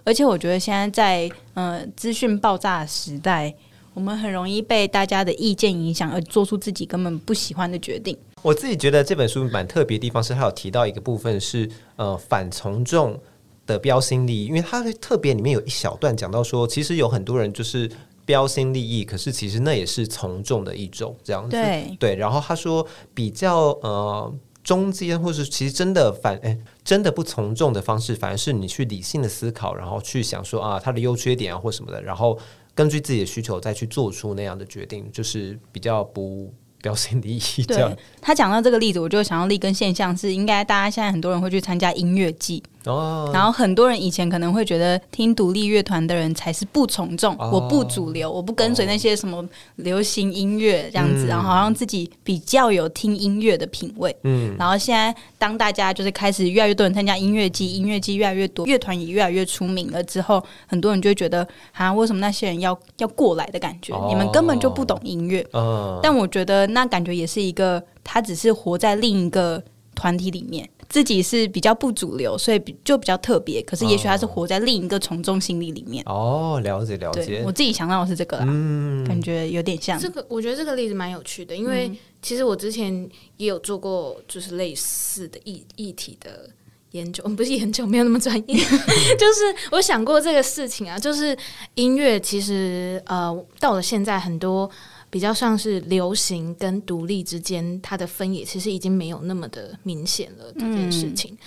[0.05, 3.55] 而且我觉得现在在呃资讯爆炸的时代，
[3.93, 8.17] 我们很容易被大家的意见影响而做出自己根本不喜欢的决定。
[8.41, 13.21] 我自己觉得这本书蛮特别的地方是，它有提到一个部分是呃反从众
[13.67, 17.91] 的标新立异，因为它特别里面有一小段讲到说，其实有很多人就是
[18.25, 21.51] 标新立异，可是其实那也是从众的一种这样子。
[21.51, 32.39] 对对，然后他说比较呃中间，或是其实真的反哎真的不从众的方式，反而是你去理性的思考，然后去想说啊它的优缺点啊或什么的，然后
[32.75, 36.53] 根据自己的需求再去做出那样的决定，就是比较不。
[36.83, 37.63] 标新立异。
[37.63, 42.63] 对，他讲到这个例子，我就想到立根现象是，应该大家现在很多人会去参加音乐季。
[42.87, 49.45] 哦，然后很多人以前可能会觉得听独立乐团的人才是不从众，哦、我不主流，我不跟随那些什么
[49.77, 54.15] 流行音乐这样子，嗯、然后好像自己比较有听音乐的品味。
[54.25, 63.95] 嗯，然后现在当大家就是开始越来越多人参加音乐季，音乐季越来越多，乐团也越来越出名了之后，很多人就会觉得啊，为什么那些人要要过来的感觉？
[63.95, 65.47] 哦、你们根本就不懂音乐。
[65.53, 69.63] 嗯，但我觉得那感觉也是一个，他只是活在另一个
[69.95, 70.69] 团体里面。
[70.87, 73.61] 自己是比较不主流，所以就比较特别。
[73.63, 76.05] 可是也许他是活在另一个从众心理里面。
[76.07, 77.43] 哦，了解了解。
[77.45, 80.25] 我自己想到的是这个啦，嗯，感觉有点像这个。
[80.29, 81.91] 我觉得这个例子蛮有趣的，因为
[82.23, 86.49] 其实我之前也有做过就是类似的议议题的
[86.93, 88.57] 研究，不是研究，没有那么专业。
[89.19, 91.37] 就是我想过这个事情啊，就是
[91.75, 94.71] 音乐其实呃到了现在很多。
[95.15, 100.53] 比较像是流行跟独立之间，它的分野其实已经没有那么的明显了。
[100.55, 101.39] 这件事情，嗯、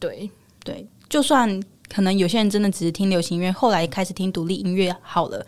[0.00, 0.30] 对
[0.64, 5.46] 对，就算可能有些人真的只是听流行音乐，后来开始听独立音乐好了。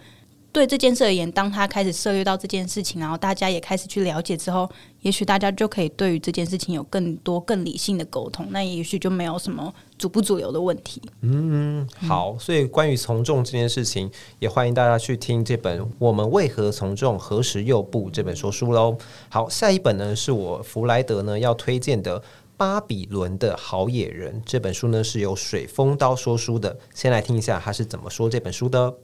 [0.54, 11.02] 对这件事而言，当他开始涉猎到这件事情，然后大家也开始去了解之后，也许大家就可以对于这件事情有更多更理性的沟通，那也许就没有什么主不主流的问题。
[11.22, 17.18] 嗯，好，所以关于从众这件事情，也欢迎大家去听这本《我们为何从众？
[17.18, 18.96] 何时又不》这本说书喽。
[19.28, 22.20] 好，下一本呢是我弗莱德呢要推荐的
[22.56, 28.94] 《巴比伦的好野人》这本书呢是由水风刀说书的，先来听一下他是怎么说这本书的。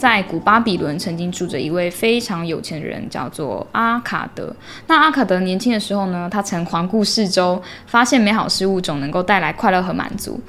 [0.00, 4.50] 在古巴比伦曾经住着一位非常有钱的人，叫做阿卡德。
[4.86, 10.40] 那阿卡德年轻的时候呢，他曾环顾四周，发现美好事物总能够带来快乐和满足。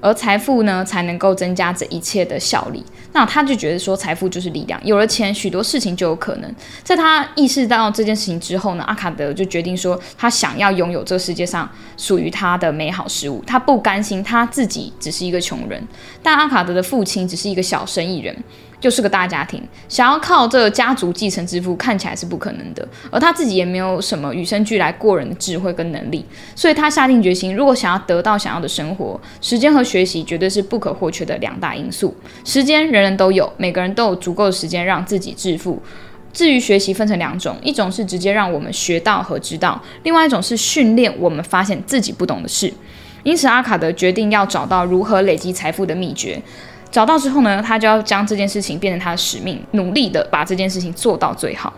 [0.00, 2.84] 而财富呢才能够增加这一切的效力。
[3.12, 6.54] 那他就觉得说，财富就是力量，有了钱，许多事情就有可能。
[6.84, 13.42] 在他意识到这件事情之后呢，阿卡德就决定说，他想要拥有这世界上属于他的美好事物。
[13.44, 15.82] 他不甘心他自己只是一个穷人，
[16.22, 18.36] 但阿卡德的父亲只是一个小生意人。
[18.84, 22.86] 就是个大家庭，想要靠这个家族继承致富，看起来是不可能的。
[23.10, 26.22] 而他自己也没有什么与生俱来过人的智慧跟能力，
[26.54, 32.14] 所以他下定决心，如果想要得到想要的生活，时间和学习绝对是不可或缺的两大因素。
[32.44, 35.80] 时间人人都有，每个人都有足够的时间让自己致富。
[36.34, 42.70] 至于学习，分成两种，一种是直接让我们学到和知道，另外一种是训练我们发现自己不懂的事。
[43.22, 46.38] 因此，阿卡德决定要找到如何累积财富的秘诀。
[46.94, 51.72] 找到之后呢，他就要将这件事情变成他的使命，努力的把这件事情做到最好。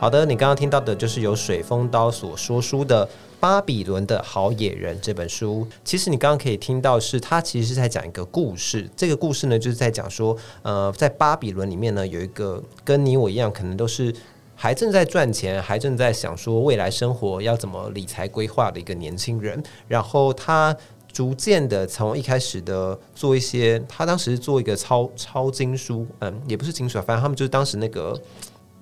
[0.00, 3.06] 好的，你刚刚听到的就是由水风刀所说书的
[3.38, 5.64] 《巴比伦的好野人》这本书。
[5.84, 8.90] 其实你刚刚可以听到，是他其实是在讲一个故事。
[8.96, 14.12] 这个故事呢，就是在讲说，呃，在巴比伦里面呢，有一个跟你我一样，可能都是。
[14.56, 20.74] 还正在赚钱，还正在想说未来生活要怎么理财规划的一个年轻人，然后他
[21.12, 28.18] 逐渐的从一开始的做一些，他当时做一个抄抄经书，嗯，也不是经书，反正他们就是当时那个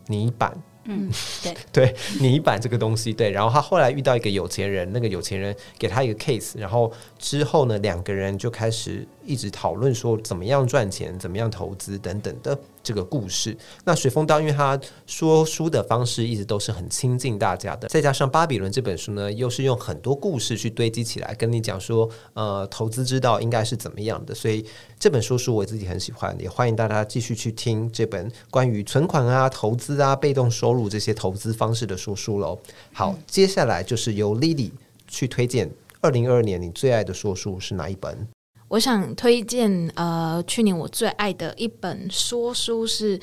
[0.07, 0.57] 泥板。
[0.87, 1.11] 嗯，
[1.43, 3.31] 对 对，泥板这个东西，对。
[3.31, 13.57] 然后他后来遇到一个有钱人，那个有钱人给他一个 case，然后之后呢，两个人就开始一直讨论说怎么样赚钱，怎么样投资等等的这个故事。
[13.85, 24.65] 那水风刀，因为他说书的方式一直都是很亲近大家的，再加上《巴比伦》这本书呢，又是用很多故事去堆积起来，跟你讲说，呃，投资之道应该是怎么样的，所以。
[24.97, 32.59] 这本书书我自己很喜欢，也欢迎大家继续去听这本关于存款啊、投资啊、被动收入这些投资方式的说书喽。
[32.91, 34.71] 好，嗯、接下来就是由 Lily
[35.07, 38.27] 去推荐二零二二年你最爱的说书是哪一本？
[38.69, 43.21] 我想推荐呃，去年我最爱的一本说书是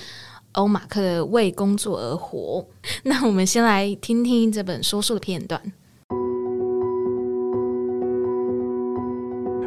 [0.54, 2.66] 欧马克的《为工作而活》。
[3.04, 5.60] 那我们先来听听这本说书的片段。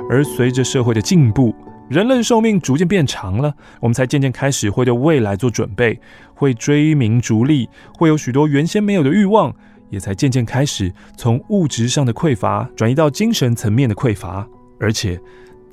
[0.09, 1.55] 而随着社会的进步。
[1.91, 6.01] 人类寿命逐渐变长了，我们才渐渐开始会对未来做准备，
[6.35, 9.55] 会追名逐利，会有许多原先没有的欲望，
[9.91, 14.49] 也才渐渐开始从物质上的匮乏转移到精神层面的匮乏，
[14.81, 15.21] 而且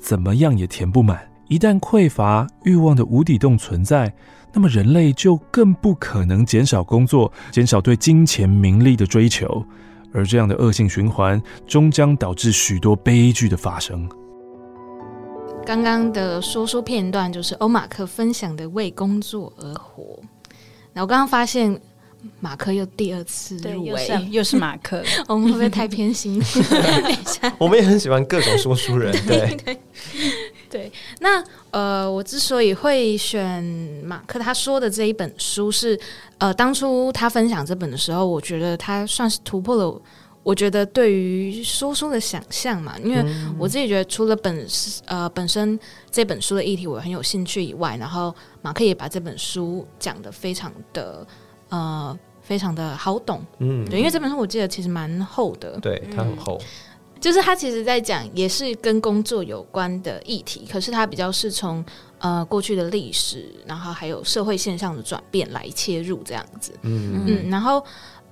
[0.02, 1.26] 怎么样也填不满。
[1.48, 4.12] 一旦匮乏欲望的无底洞存在，
[4.52, 9.64] 那么人类就更不可能减少工作，减少对金钱名利的追求，
[10.12, 14.08] 而这样的恶性循环终将导致许多悲剧的发生。
[15.64, 20.18] 刚刚的说说片段就是欧马克分享的“为工作而活”。
[20.92, 21.80] 那我刚刚发现
[22.40, 26.40] 马克又第二次入围， 又是马克，我们会不会太偏心？
[26.40, 29.78] 等一下，我们也很喜欢各种说书人，对对对，
[30.68, 30.92] 对。
[31.20, 33.62] 那呃，我之所以会选
[34.04, 36.00] 马克他说的这一本书是，是
[36.38, 40.02] 呃，当初他分享这本的时候，我觉得他算是突破了。
[40.44, 43.24] 我觉得对于说书的想象嘛，因为
[43.56, 44.66] 我自己觉得除了本
[45.04, 45.78] 呃本身
[46.10, 51.24] 这本书的议题我很有兴趣以外，然后马克也把这本书讲得非常的
[51.72, 56.60] 呃非常的好懂，嗯，对，因为这本书我记得其实蛮厚的，对，它很厚，
[57.20, 61.84] 就是他其实在讲也是跟工作有关的议题，可是他比较是从
[62.18, 67.24] 呃过去的历史，然后还有社会现象的转变来切入这样子，嗯。
[67.26, 67.82] 嗯，然后。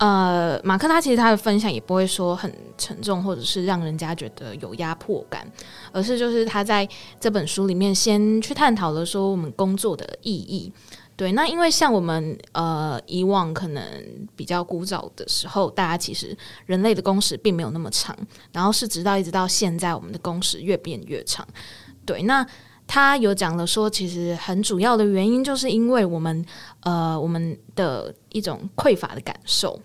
[0.00, 5.46] 呃，马克他其实他的分享也不会说很沉重，或者是让人家觉得有压迫感，
[5.92, 6.88] 而是就是他在
[7.20, 10.72] 这本书里面先去探讨了说我们工作的意义。
[11.20, 13.84] 对，那因为像我们呃以往可能
[14.34, 18.16] 比较古早的时候，大家其实人类的工时并没有那么长，
[18.52, 21.46] 然后是直到一直到现在，我们的工时越变越长。
[22.06, 22.46] 对，那。
[22.92, 26.44] 他有讲了说，其实很主要的原因就是因为我们
[26.80, 29.80] 呃我们的一种匮乏的感受，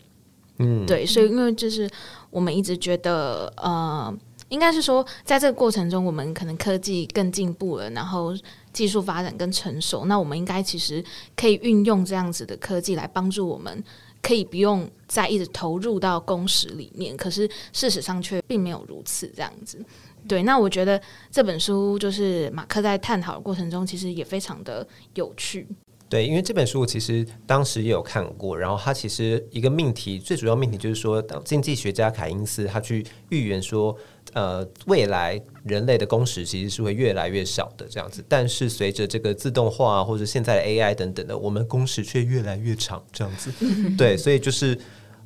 [0.58, 1.88] 嗯，对，所以因为就是
[2.32, 4.12] 我们一直觉得呃，
[4.50, 8.34] 应该是说在这个过程中，我们可能科技更进步了，然后
[8.76, 11.02] 技术发展跟成熟，那我们应该其实
[11.34, 13.82] 可以运用这样子的科技来帮助我们，
[14.22, 19.80] 可以不用再一直投入到工时里面，可是事实上却并没有如此这样子。
[20.28, 21.02] 对，那我觉得
[21.32, 25.66] 这本书就是马克在探讨的过程中，其实也非常的有趣。
[26.10, 33.96] 对，因为这本书其实当时也有看过，然后他其实一个命题，最主要命题就是说，经济学家凯因斯他去预言说，
[34.36, 43.52] 呃，未来人类的工时其实是会越来越少的这样子，但是随着这个自动化或者现在的 AI 等等的，我们工时却越来越长这样子。
[43.98, 44.78] 对，所以就是。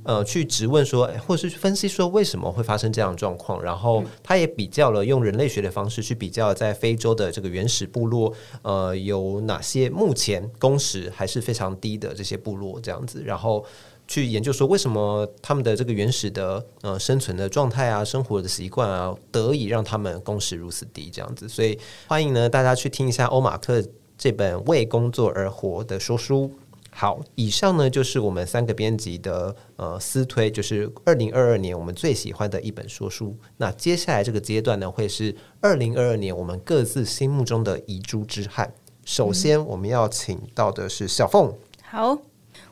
[0.03, 3.61] 呃去质问说，或者是分析说为什么会发生这样的状况。
[3.61, 13.63] 然后他也比较了用人类学的方式去比较在非洲的这个原始部落，呃，有哪些目前工时还是非常低的这些部落这样子，然后。
[14.09, 23.83] 去研究说为什么他们的这个原始的呃生存的状态啊，生活的习惯啊，得以让他们工时如此低这样子，所以欢迎呢大家去听一下欧马克
[24.17, 26.51] 这本《为工作而活》的说书。
[26.89, 33.37] 好，以上呢就是我们三个编辑的呃私推，就是二零二二年我们最喜欢的一本说书。
[33.57, 38.73] 那接下来这个阶段呢，会是二零二二年我们各自心目中的遗珠之憾。
[39.05, 41.53] 首先我们要请到的是小凤，
[41.83, 42.28] 好。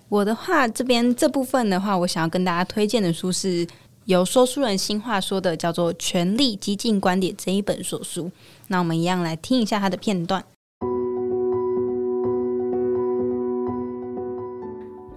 [0.10, 3.68] 我的话，这边这部分的话，我想要跟大家推荐的书是
[4.06, 8.32] 由说书人新话说的，叫做《权力激进观点》这一本说书。
[8.68, 10.42] 那我们一样来听一下它的片段。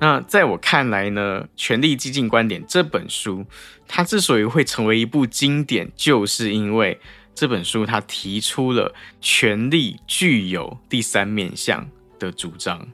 [0.01, 3.45] 那在我看来呢，《权力激进观点》这本书，
[3.86, 6.99] 它之所以会成为一部经典，就是因为
[7.32, 11.88] 这本书它提出了权力具有第三面向
[12.18, 12.88] 的主张。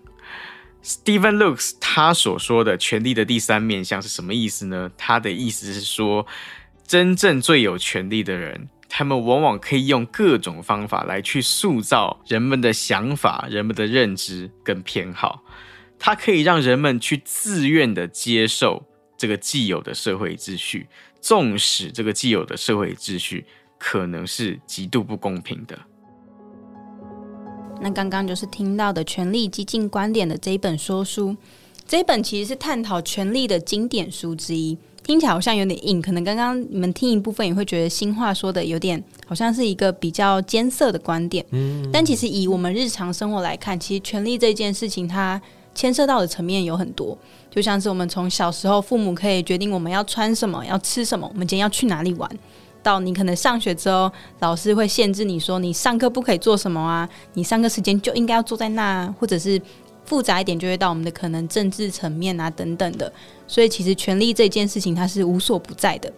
[0.86, 4.88] Stephen Lukes 他所说的权力的第三面向是什么意思呢？
[4.96, 6.24] 他的意思是说，
[6.86, 15.42] 真正最有权力的人，他们往往可以用各种方法来去塑造人们的想法、人们的认知跟偏好。
[15.98, 18.86] 他可以让人们去自愿的接受
[19.18, 20.86] 这个既有的社会秩序，
[21.20, 23.44] 纵使这个既有的社会秩序
[23.76, 25.76] 可能是极度不公平的。
[27.80, 31.36] 那刚刚就是听到的《权力激进观点》的这一本说书，
[31.86, 34.76] 这一本其实是探讨权力的经典书之一。
[35.04, 41.46] 听起来好像有点硬，可能刚刚你们听一部分也会觉得新话说的有点好像是一个比较艰涩的观点。
[41.50, 45.40] 嗯，但其实以我们日常生活来看，其实权力这件事情它
[45.76, 47.16] 牵涉到的层面有很多，
[47.48, 52.28] 就像是我们从小时候父母可以决定我们要穿什么、要吃什么，我们今天要去哪里玩。
[52.86, 54.08] 到你可能上学之后，
[54.38, 59.60] 老师会限制你说你上课不可以做什么啊，你上课时间就应该要坐在那，或者是
[60.04, 63.12] 复杂一点就会到我们的可能政治层面啊等等的。
[63.48, 66.12] 所以其实权力这件事情它是无所不在的。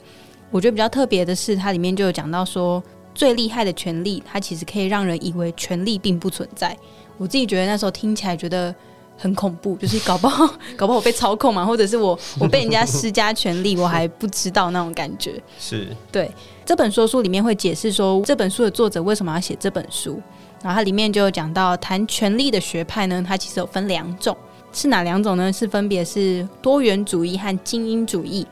[0.51, 2.83] 我觉得比较特别的是，它里面就有讲到说，
[3.15, 6.77] 最厉害的权力，它其实可以让人以为权力并不存在。
[7.17, 8.75] 我自己觉得那时候听起来觉得。
[9.21, 10.47] 很恐怖，就是搞不好，
[10.79, 15.43] 搞不好我被操控嘛，或者是我我被人家施加权力，我还不知道那种感觉。
[15.59, 16.31] 是对
[16.69, 20.21] 这本说书里面会解释说，这本书的作者为什么要写这本书，
[20.63, 24.37] 然后它里面就有讲到谈权力的学派呢，它其实有分两种，
[24.71, 25.51] 是哪两种呢？
[25.51, 28.47] 是分别是多元主义和精英主义。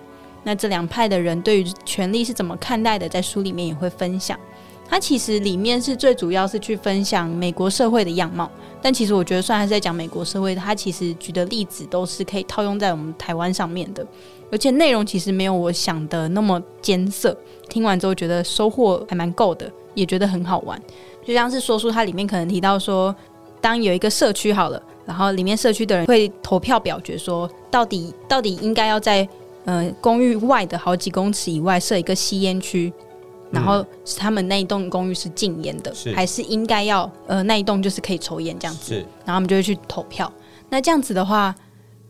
[0.45, 4.41] 那这两派的人对于权力是怎么看待的，在书里面也会分享。
[4.89, 8.51] 它其实里面是最主要是去分享美国社会的样貌。
[8.81, 14.07] 但其实我觉得，虽然还是在讲美国社会，它其实举的例子都是可以套用在我们台湾上面的，
[14.51, 17.37] 而且内容其实没有我想的那么艰涩。
[17.69, 20.81] 听完之后觉得收获还蛮够的，也觉得很好玩。
[21.25, 23.13] 就像是说书，它里面可能提到说，
[23.61, 29.29] 当有一个社区好了，然后里面社区的人会投票表决说，到底到底应该要在
[29.65, 32.93] 呃公寓外的好几公尺以外设一个吸烟区。
[33.51, 38.95] 然后是他们那一栋公寓是禁烟的，是还是应该要呃那一栋就是可以抽烟这样子？
[38.95, 40.31] 是，然后他们就会去投票。
[40.69, 41.55] 那这样子的话，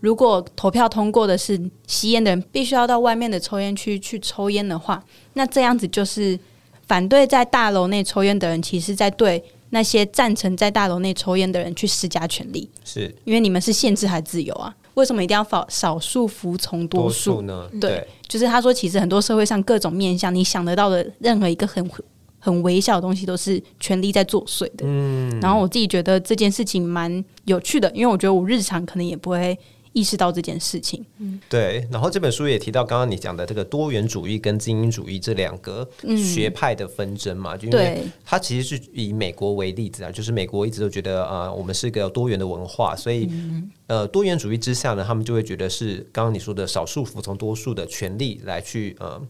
[0.00, 5.02] 如果投票通过的是吸烟的人必须要到外面的抽烟区去抽烟的话，
[5.34, 6.38] 那这样子就是
[6.86, 14.74] 反对在大楼内抽烟的人，其实在对那些赞成在大楼内抽烟的人去施加权力，是因为你们是限制还是自由啊？
[14.96, 17.68] 为什么一定要少少数服从多数呢？
[17.72, 21.90] 对，对，就是他说，其实很多社会上各种面向，你想得到的任何一个很
[22.38, 24.84] 很微小的东西，都是权力在作祟的。
[24.84, 29.56] 嗯，然后我自己觉得这件事情蛮有趣的，因为我觉得我日常可能也不会。
[29.96, 31.88] 意识到这件事情，嗯，对。
[31.90, 35.88] 然后这本书也提到刚刚你讲的这个多元主义跟精英主义这两个
[36.18, 49.22] 学派的纷争嘛，嗯、就因为它其实是以美国为例子啊，就是美国一直都觉得啊、呃，我们是一个多元的文化，所以、嗯、呃，多元主义之下呢，他们就会觉得是刚刚你说的少数服从多数的权利来去呃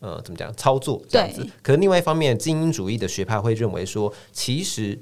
[0.00, 1.46] 呃怎么讲操作这样子。
[1.62, 4.98] 可是另外一方面，精英主义的学派会认为说，其实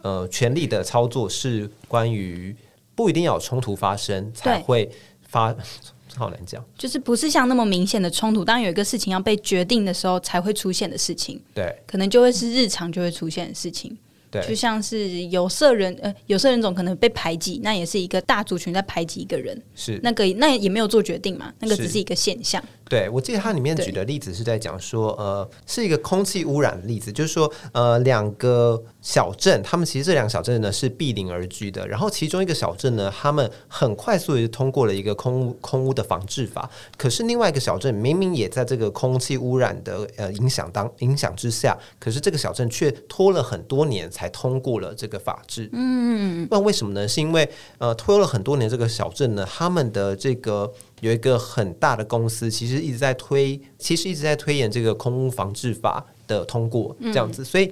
[0.00, 2.56] 呃，权力的操作是关于。
[2.94, 4.90] 不一定要有冲突发生才会
[5.22, 5.54] 发，
[6.16, 13.96] 好难讲，就是不是像那么明显的冲突，当有一个事情要被决定的时候才会出现的事情，对，可能就会是日常就会出现的事情，
[14.30, 19.98] 对，就像是有色人呃有色人种可能被排挤，那也是一个大族群在排挤一个人，是。
[20.04, 36.68] 那个那也没有做决定嘛，那个只是一个现象，对，我记得它里面举的例子是在讲说，呃，是一个空气污染的例子，就是说，呃，两个小镇，他们其实这两个小镇呢是毗邻而居的，然后其中一个小镇呢，他们很快速的通过了一个空污空污的防治法，
[36.98, 45.70] 可是另外一个小镇明明也在这个空气污染的呃影响当影响之下，可是这个小镇却拖了很多年才通过了这个法制。
[45.72, 47.08] 嗯，那为什么呢？
[47.08, 50.70] 是因为呃拖了很多年，这个小镇呢，他们的这个。
[51.00, 57.42] 有一个很大的公司，其实一直在推，其实一直在推演这个空屋防治法的通过，这样子。
[57.42, 57.70] 嗯、所以，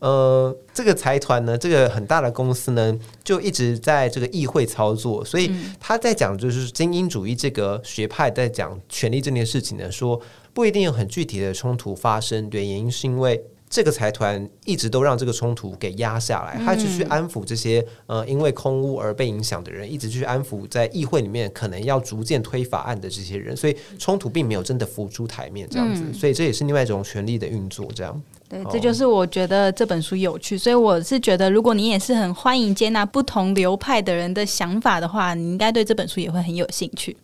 [0.00, 5.24] 呃，这个财团呢，这个很大的公司呢，就一直在这个议会操作。
[5.24, 5.50] 所以
[5.80, 10.20] 他在讲，就是精英主义这个学派在讲权力这件事情呢，说
[10.52, 13.42] 不一定有很具体的冲突发生，对，原因是因为。
[13.74, 28.22] 这个财团一直都让这个冲突给压下来，他就去安抚这些呃因为空屋而被影响的人，一直去安抚在议会里面可能要逐渐推法案的这些人，所以冲突并没有真的浮出台面这样子，所以这也是另外一种权力的运作，这样。
[28.48, 37.16] 对，这就是我觉得这本书有趣，所以我是觉得，如果你也是很欢迎接纳不同流派的人的想法的话，你应该对这本书也会很有兴趣。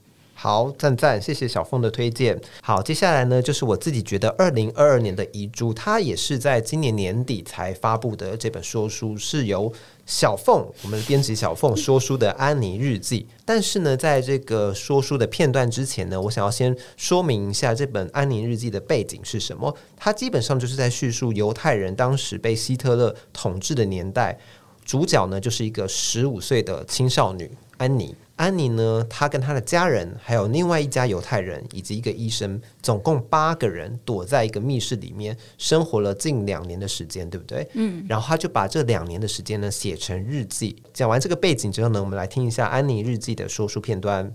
[0.43, 2.41] 好，赞赞，谢谢小凤的推荐。
[2.63, 9.71] 好，接下来呢，就是我自己觉得二零二二年的遗珠，它也是在今年年底才发布的这本说书，是由
[10.07, 13.21] 小凤，我们编辑小凤说书的《安妮日记》。
[13.45, 19.77] 但是呢，在这个说书的片段之前呢，我想要先说明一下这本《安妮日记》的背景是什么。
[19.95, 24.39] 它基本上就是在叙述犹太人当时被希特勒统治的年代，
[24.87, 28.15] 主角呢就是一个十五岁的青少女安妮。
[28.41, 37.69] 安妮呢，她跟她的家人，还有另外一家犹太人以及一个医生，总共八个人躲在一个密室里面生活了近两年的时间，对不对？
[37.75, 38.03] 嗯。
[38.09, 40.75] 然后他就把这两年的时间呢写成日记。
[40.95, 44.33] 讲完这个背景之后呢，我们来听一下安妮日记的说书片段。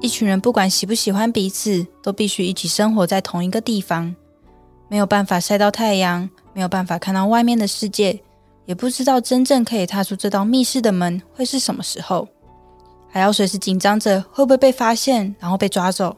[0.00, 4.14] 一群人不管喜不喜欢彼此，都必须一起生活在同一个地方，
[4.88, 8.20] 没有办法晒到太阳，没有办法看到外面的世界。
[8.66, 12.28] 也不知道真正可以踏出这道密室的门会是什么时候，
[13.08, 16.16] 还要随时紧张着会不会被发现，然后被抓走。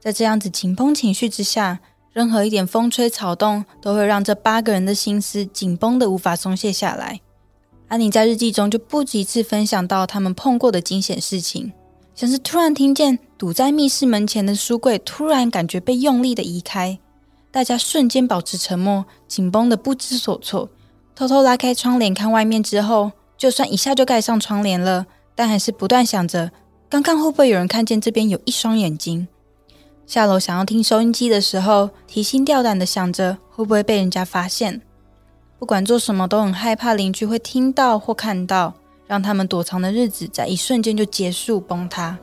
[0.00, 1.78] 在这样子紧绷情绪之下，
[2.12, 7.20] 任何一点风吹草动都会让这八个人的心思紧绷得无法松懈下来。
[7.88, 11.72] 安妮在日记中就不止一次分享到他们碰过的惊险事情，
[12.14, 16.98] 像是突然听见堵在密室门前的书柜突然感觉被用力的移开，
[17.50, 20.70] 大家瞬间保持沉默，紧绷得不知所措。
[21.14, 26.50] 偷偷拉开窗帘看外面之后，就算一下就盖上窗帘了，但还是不断想着，
[26.88, 29.28] 刚刚会不会有人看见这边有一双眼睛？
[30.06, 34.80] 下楼想要听收音机的时候，提心吊胆的想着会不会被人家发现？
[35.58, 38.74] 不管做什么都很害怕邻居会听到或看到，
[39.06, 42.18] 让他们躲藏的日子在一瞬间就结束崩塌。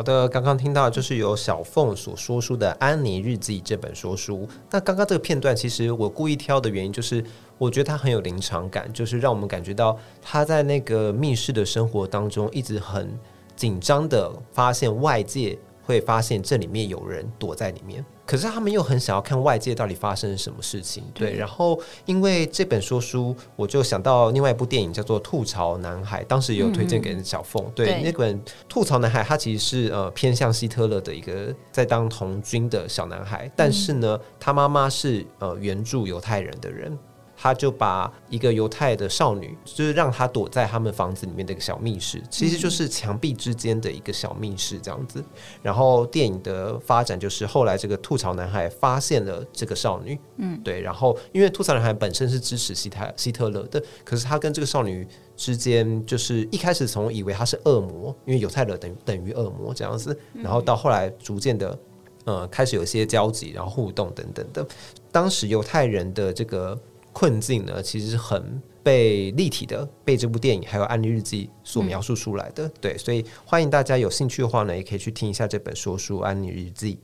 [0.00, 4.48] 好的，刚刚听到就是由小凤所说书的《安妮日记》这本说书。
[4.70, 7.22] 那刚刚这个片段，其实我故意挑的原因，就是
[7.58, 13.12] 我觉得它很有临场感，就是让我们感觉到他在那个密室的生活当中，一直很
[13.54, 18.02] 紧张的发现外界会发现这里面有人躲在里面。
[18.30, 21.34] 可是他们又很想要看外界到底发生了什么事情，对。
[21.34, 27.60] 然后因为这本说书，我就想到另外一部电影叫做《吐槽男孩》，当时也有推荐给小凤。
[27.74, 36.96] 对，对那本《吐槽男孩》，他其实是呃偏向希特勒的一个在当童军的小男孩，但是呢，他妈妈是呃援助犹太人的人。
[37.42, 45.24] 他就把一个犹太的少女，就是让她躲在他们房子里面的一个小密室，其实就是墙壁之间的一个小密室这样子。
[45.62, 50.82] 然后电影的发展就是后来这个吐槽男孩发现了这个少女，嗯，对。
[50.82, 61.78] 然后因为吐槽男孩本身是支持希特希特勒的，可是他跟这个少女之间，就是一开始从以为他是恶魔，因为犹太人等于等于恶魔这样子，然后到后来逐渐的，
[62.26, 64.66] 呃，开始有些交集，然后互动等等的。
[65.10, 66.78] 当时犹太人的这个。
[67.12, 72.66] 困境呢，其实是很被立体的，被这部电影还有《安妮日记》所描述出来的。
[72.66, 76.94] 嗯、对，所以欢迎大家有兴趣的话呢，也可以去听一下这本说书《安妮日记》。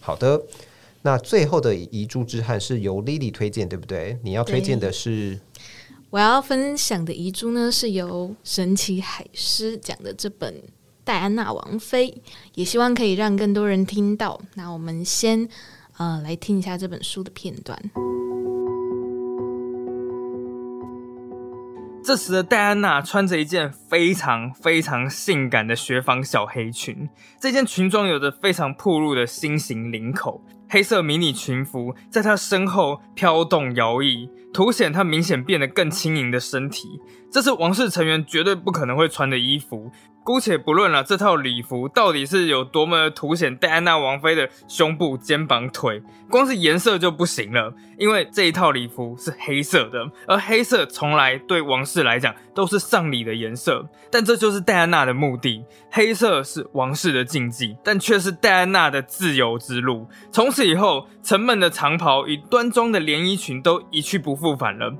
[0.00, 0.40] 好的，
[1.02, 4.18] 那最后的遗珠之憾是由 Lily 推荐，对不对？
[4.22, 5.40] 你要推荐的是，
[6.10, 10.54] 我要分享的遗珠呢，是由神奇海狮讲的这本
[11.04, 12.10] 《戴安娜王妃》，
[12.54, 14.40] 也希望可以让更多人听到。
[14.54, 15.48] 那我们先
[15.98, 17.78] 呃来听一下这本书的片段。
[22.06, 27.08] 这时的戴安娜穿着一件非常非常性感的雪纺小黑裙，
[27.40, 30.40] 这件裙装有着非常暴露的心形领口，
[30.70, 36.86] 黑色迷你裙服在她身后飘动摇曳，凸显她明显变得更轻盈的身体。
[37.28, 39.90] 这是王室成员绝对不可能会穿的衣服。
[40.26, 53.88] 姑且不论了，这套礼服到底是有多么凸显戴安娜王妃的胸部、肩膀、腿，光是颜色就不行了，因为这一套礼服是黑色的，而黑色从来对王室来讲都是丧礼的颜色。
[54.10, 60.08] 但这就是戴安娜的目的，黑色是王室的禁忌，但却是戴安娜的自由之路。
[60.32, 64.92] 从此以后，沉闷的长袍与端庄的连衣裙都一去不复返了。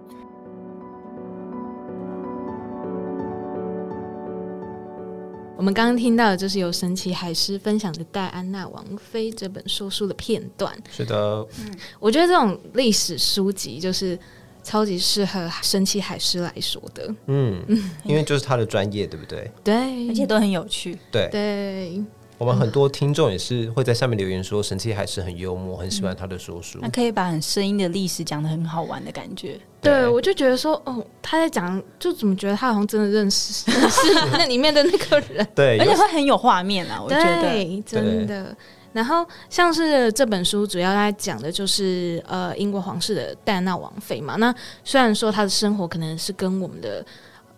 [5.56, 10.70] 我们刚刚听到的就是由神奇海狮分享的《戴安娜王妃》这本说书的片段。
[10.90, 11.16] 是的，
[11.58, 14.18] 嗯，我觉得这种历史书籍就是
[14.62, 17.14] 超级适合神奇海狮来说的。
[17.26, 17.64] 嗯，
[18.04, 19.50] 因为就是他的专业，对不对？
[19.64, 20.98] 对，而且都很有趣。
[21.10, 22.04] 对对。
[22.38, 26.78] 我们很多听众也是会在下面留言说，神奇还是很幽默，很喜欢他的说书。
[26.82, 29.58] 他可以把很声音的历史讲的很好玩的感觉。
[29.80, 33.70] 对，对我就觉得说，哦，他在讲，就怎么觉得他好像真的认识是
[34.32, 35.48] 那里面的那个人。
[35.56, 38.54] 对，而且会很有画面啊，我觉得对真的。
[38.92, 44.36] 然后像是这本书主要在讲的就是呃英国皇室的戴安娜王妃嘛。
[44.36, 47.04] 那虽然说她的生活可能是跟我们的。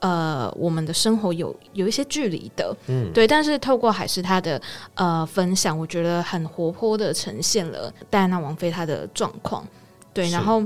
[0.01, 4.61] 呃，我们的生活有有一些距离的，嗯，对，但是透过海狮他的
[4.95, 9.67] 呃分享，我觉得很活泼的呈现了戴安娜王妃她的状况，
[10.15, 10.65] 对，然后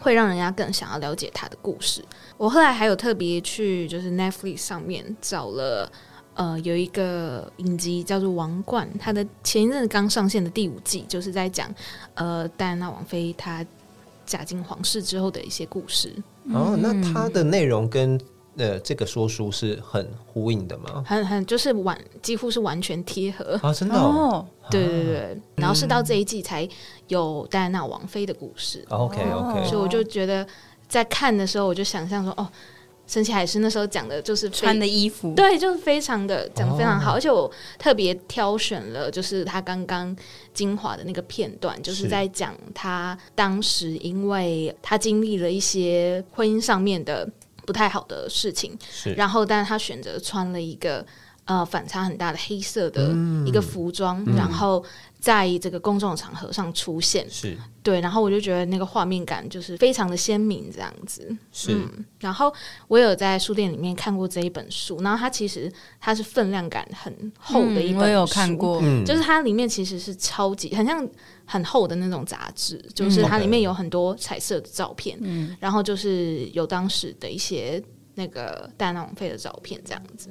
[0.00, 2.02] 会让人家更想要了解她的故事。
[2.38, 5.92] 我后来还有特别去就是 Netflix 上面找了
[6.34, 11.68] 呃有一个影集叫做《王冠》，它的前一阵刚上线的第五季，就是在讲
[12.14, 13.64] 呃戴安娜王妃她
[14.24, 16.10] 嫁进皇室之后的一些故事。
[16.52, 18.18] 哦，那它的内容跟
[18.58, 21.02] 呃，这个说书是很呼应的吗？
[21.06, 23.72] 很很就是完，几乎是完全贴合啊！
[23.72, 25.40] 真的哦，对对对。
[25.56, 26.68] 然后是到这一季才
[27.08, 28.84] 有戴安娜王妃的故事。
[28.90, 30.46] OK OK，所以我就觉得
[30.86, 32.46] 在看的时候，我就想象说，哦，
[33.06, 40.14] 神奇海狮那时候讲的就是穿的衣服，对，就是非常的讲的非常好，而且我特别挑选了，就是他刚刚
[40.52, 47.26] 精华的那个片段，就是在讲他当时因为他经历了一些婚姻上面的。
[47.66, 48.76] 不太好的事情，
[49.16, 51.04] 然后，但是他选择穿了一个
[51.44, 53.14] 呃反差很大的黑色的
[53.46, 54.84] 一个服装，嗯、然后
[55.18, 57.56] 在这个公众场合上出现，是。
[57.82, 61.36] 对，然后我就觉得那个画面感就是非常的鲜明，这样子。
[61.50, 62.04] 是、嗯。
[62.20, 62.52] 然后
[62.86, 71.08] 我有在书店里面看过这一本书，然后它其实它是分量感很厚的一本书，嗯、我有看过，嗯、就是它里面其实是超级很像。
[71.44, 77.82] 很厚的那种杂志，就是它里面有很多彩色的照片，嗯，然后就是有当时的一些
[78.14, 80.30] 那个戴安娜王妃的照片，这样子。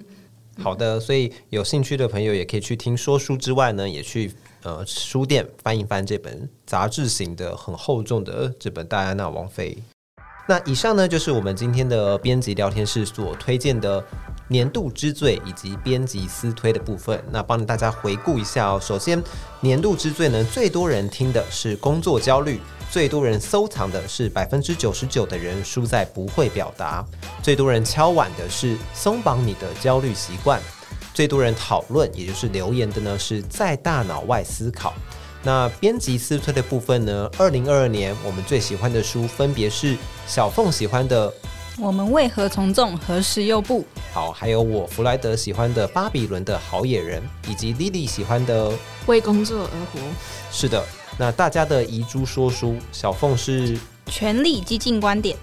[0.59, 4.31] 好的，所以有兴趣的朋友也可以去听说书之外呢，也去
[4.63, 9.77] 呃书店翻一翻这本杂志型的很厚重的这本戴安娜王妃。
[10.47, 14.03] 那以上呢，就是我们今天的编辑聊天室所推荐的
[14.49, 17.23] 年度之最以及编辑私推的部分。
[17.31, 18.79] 那帮大家回顾一下哦。
[18.81, 19.21] 首先，
[19.61, 22.59] 年度之最呢，最多人听的是工作焦虑，
[22.91, 27.05] 最多人收藏的是百分之九十九的人输在不会表达，
[27.41, 30.61] 最多人敲碗的是松绑你的焦虑习惯，
[31.13, 34.93] 最多人讨论也就是留言的呢是在大脑外思考。
[35.41, 37.31] 那编辑私推的部分呢？
[37.37, 39.95] 二零二二年我们最喜欢的书分别是
[40.27, 41.31] 小凤喜欢的
[41.79, 43.79] 《我们为何从众，何时又不》，
[44.13, 48.69] 好，还有我弗莱德喜欢的《巴比伦的好野人》，以及 Lily 喜欢的
[49.05, 49.99] 《为工作而活》。
[50.51, 50.85] 是的，
[51.21, 55.37] 那大家的遗珠说书，小凤是全力激进观点，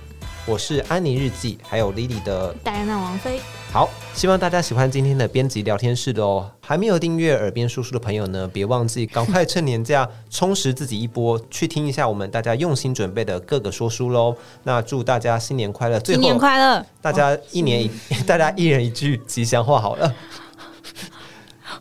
[0.45, 3.41] 我是安妮日记，还有 Lily 的戴安娜王妃。
[3.71, 6.51] 好，希望大家喜欢今天的编辑聊天室的哦。
[6.61, 14.35] 还没有订阅耳边说书的朋友呢，别忘记赶快趁年假充实自己一波，去听一下我们大家用心准备的各个说书喽。
[14.65, 16.01] 那祝大家新年快乐！
[16.01, 16.85] 最后，新年快乐！
[17.01, 20.13] 大家一年一，哦、 大家一人一句吉祥话好了。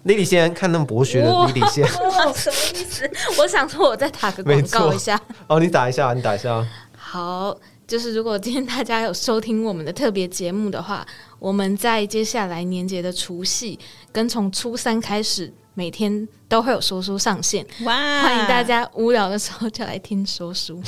[0.04, 3.10] 莉莉先看那么博学的莉莉先，什么意思？
[3.38, 5.20] 我想说，我再打个广告一下。
[5.48, 6.66] 哦，你打一下，你打一下。
[6.98, 7.58] 好。
[7.88, 11.08] 就是如果今天大家有收听我们的特别节目的话，
[11.40, 13.80] 我们在接下来年节的除夕
[14.12, 17.94] 跟从初三开始每天都会有说书上线，哇！
[18.24, 20.82] 欢迎大家无聊的时候就来听说书。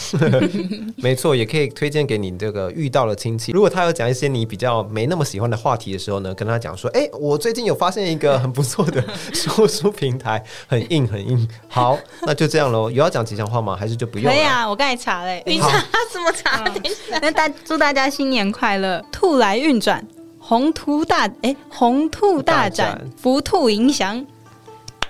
[0.97, 3.51] 没错，也可以推荐给你这个遇到的亲戚。
[3.51, 8.99] 如果他有讲一些你比较没那么喜欢的话题的时候呢，跟他讲说：“哎、欸，我最近有发现一个很不错的
[9.31, 12.89] 说书平台，很硬很硬。”好， 那就这样喽。
[12.89, 13.75] 有要讲吉祥话吗？
[13.75, 14.35] 还是就不用了？
[14.35, 15.31] 可以啊，我刚才查了。
[15.45, 15.69] 你查
[16.11, 16.63] 什么查？
[16.67, 20.03] 等一下，那大祝大家新年快乐，兔来运转，
[20.39, 24.25] 宏图大哎，红兔大展，福兔迎祥。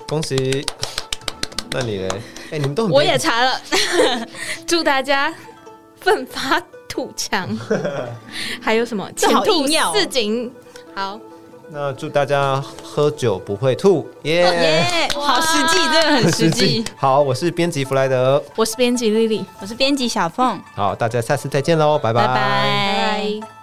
[0.09, 0.65] 恭喜！
[1.71, 2.07] 那你呢？
[2.45, 3.61] 哎、欸，你们都很我也查了，
[4.65, 5.31] 祝大家
[6.01, 7.47] 奋发图强。
[8.59, 9.07] 还有什么？
[9.15, 10.51] 前兔似锦。
[10.95, 11.19] 好，
[11.69, 14.09] 那祝大家喝酒不会吐。
[14.23, 14.53] 耶、yeah!
[14.53, 15.19] 耶、yeah!！
[15.19, 16.83] 好实际，真的很实际。
[16.95, 20.59] 好，我是编辑弗莱德，我是编辑丽丽，我是编辑小凤。
[20.73, 22.25] 好，大家下次再见喽，拜拜。
[22.25, 23.58] 拜拜。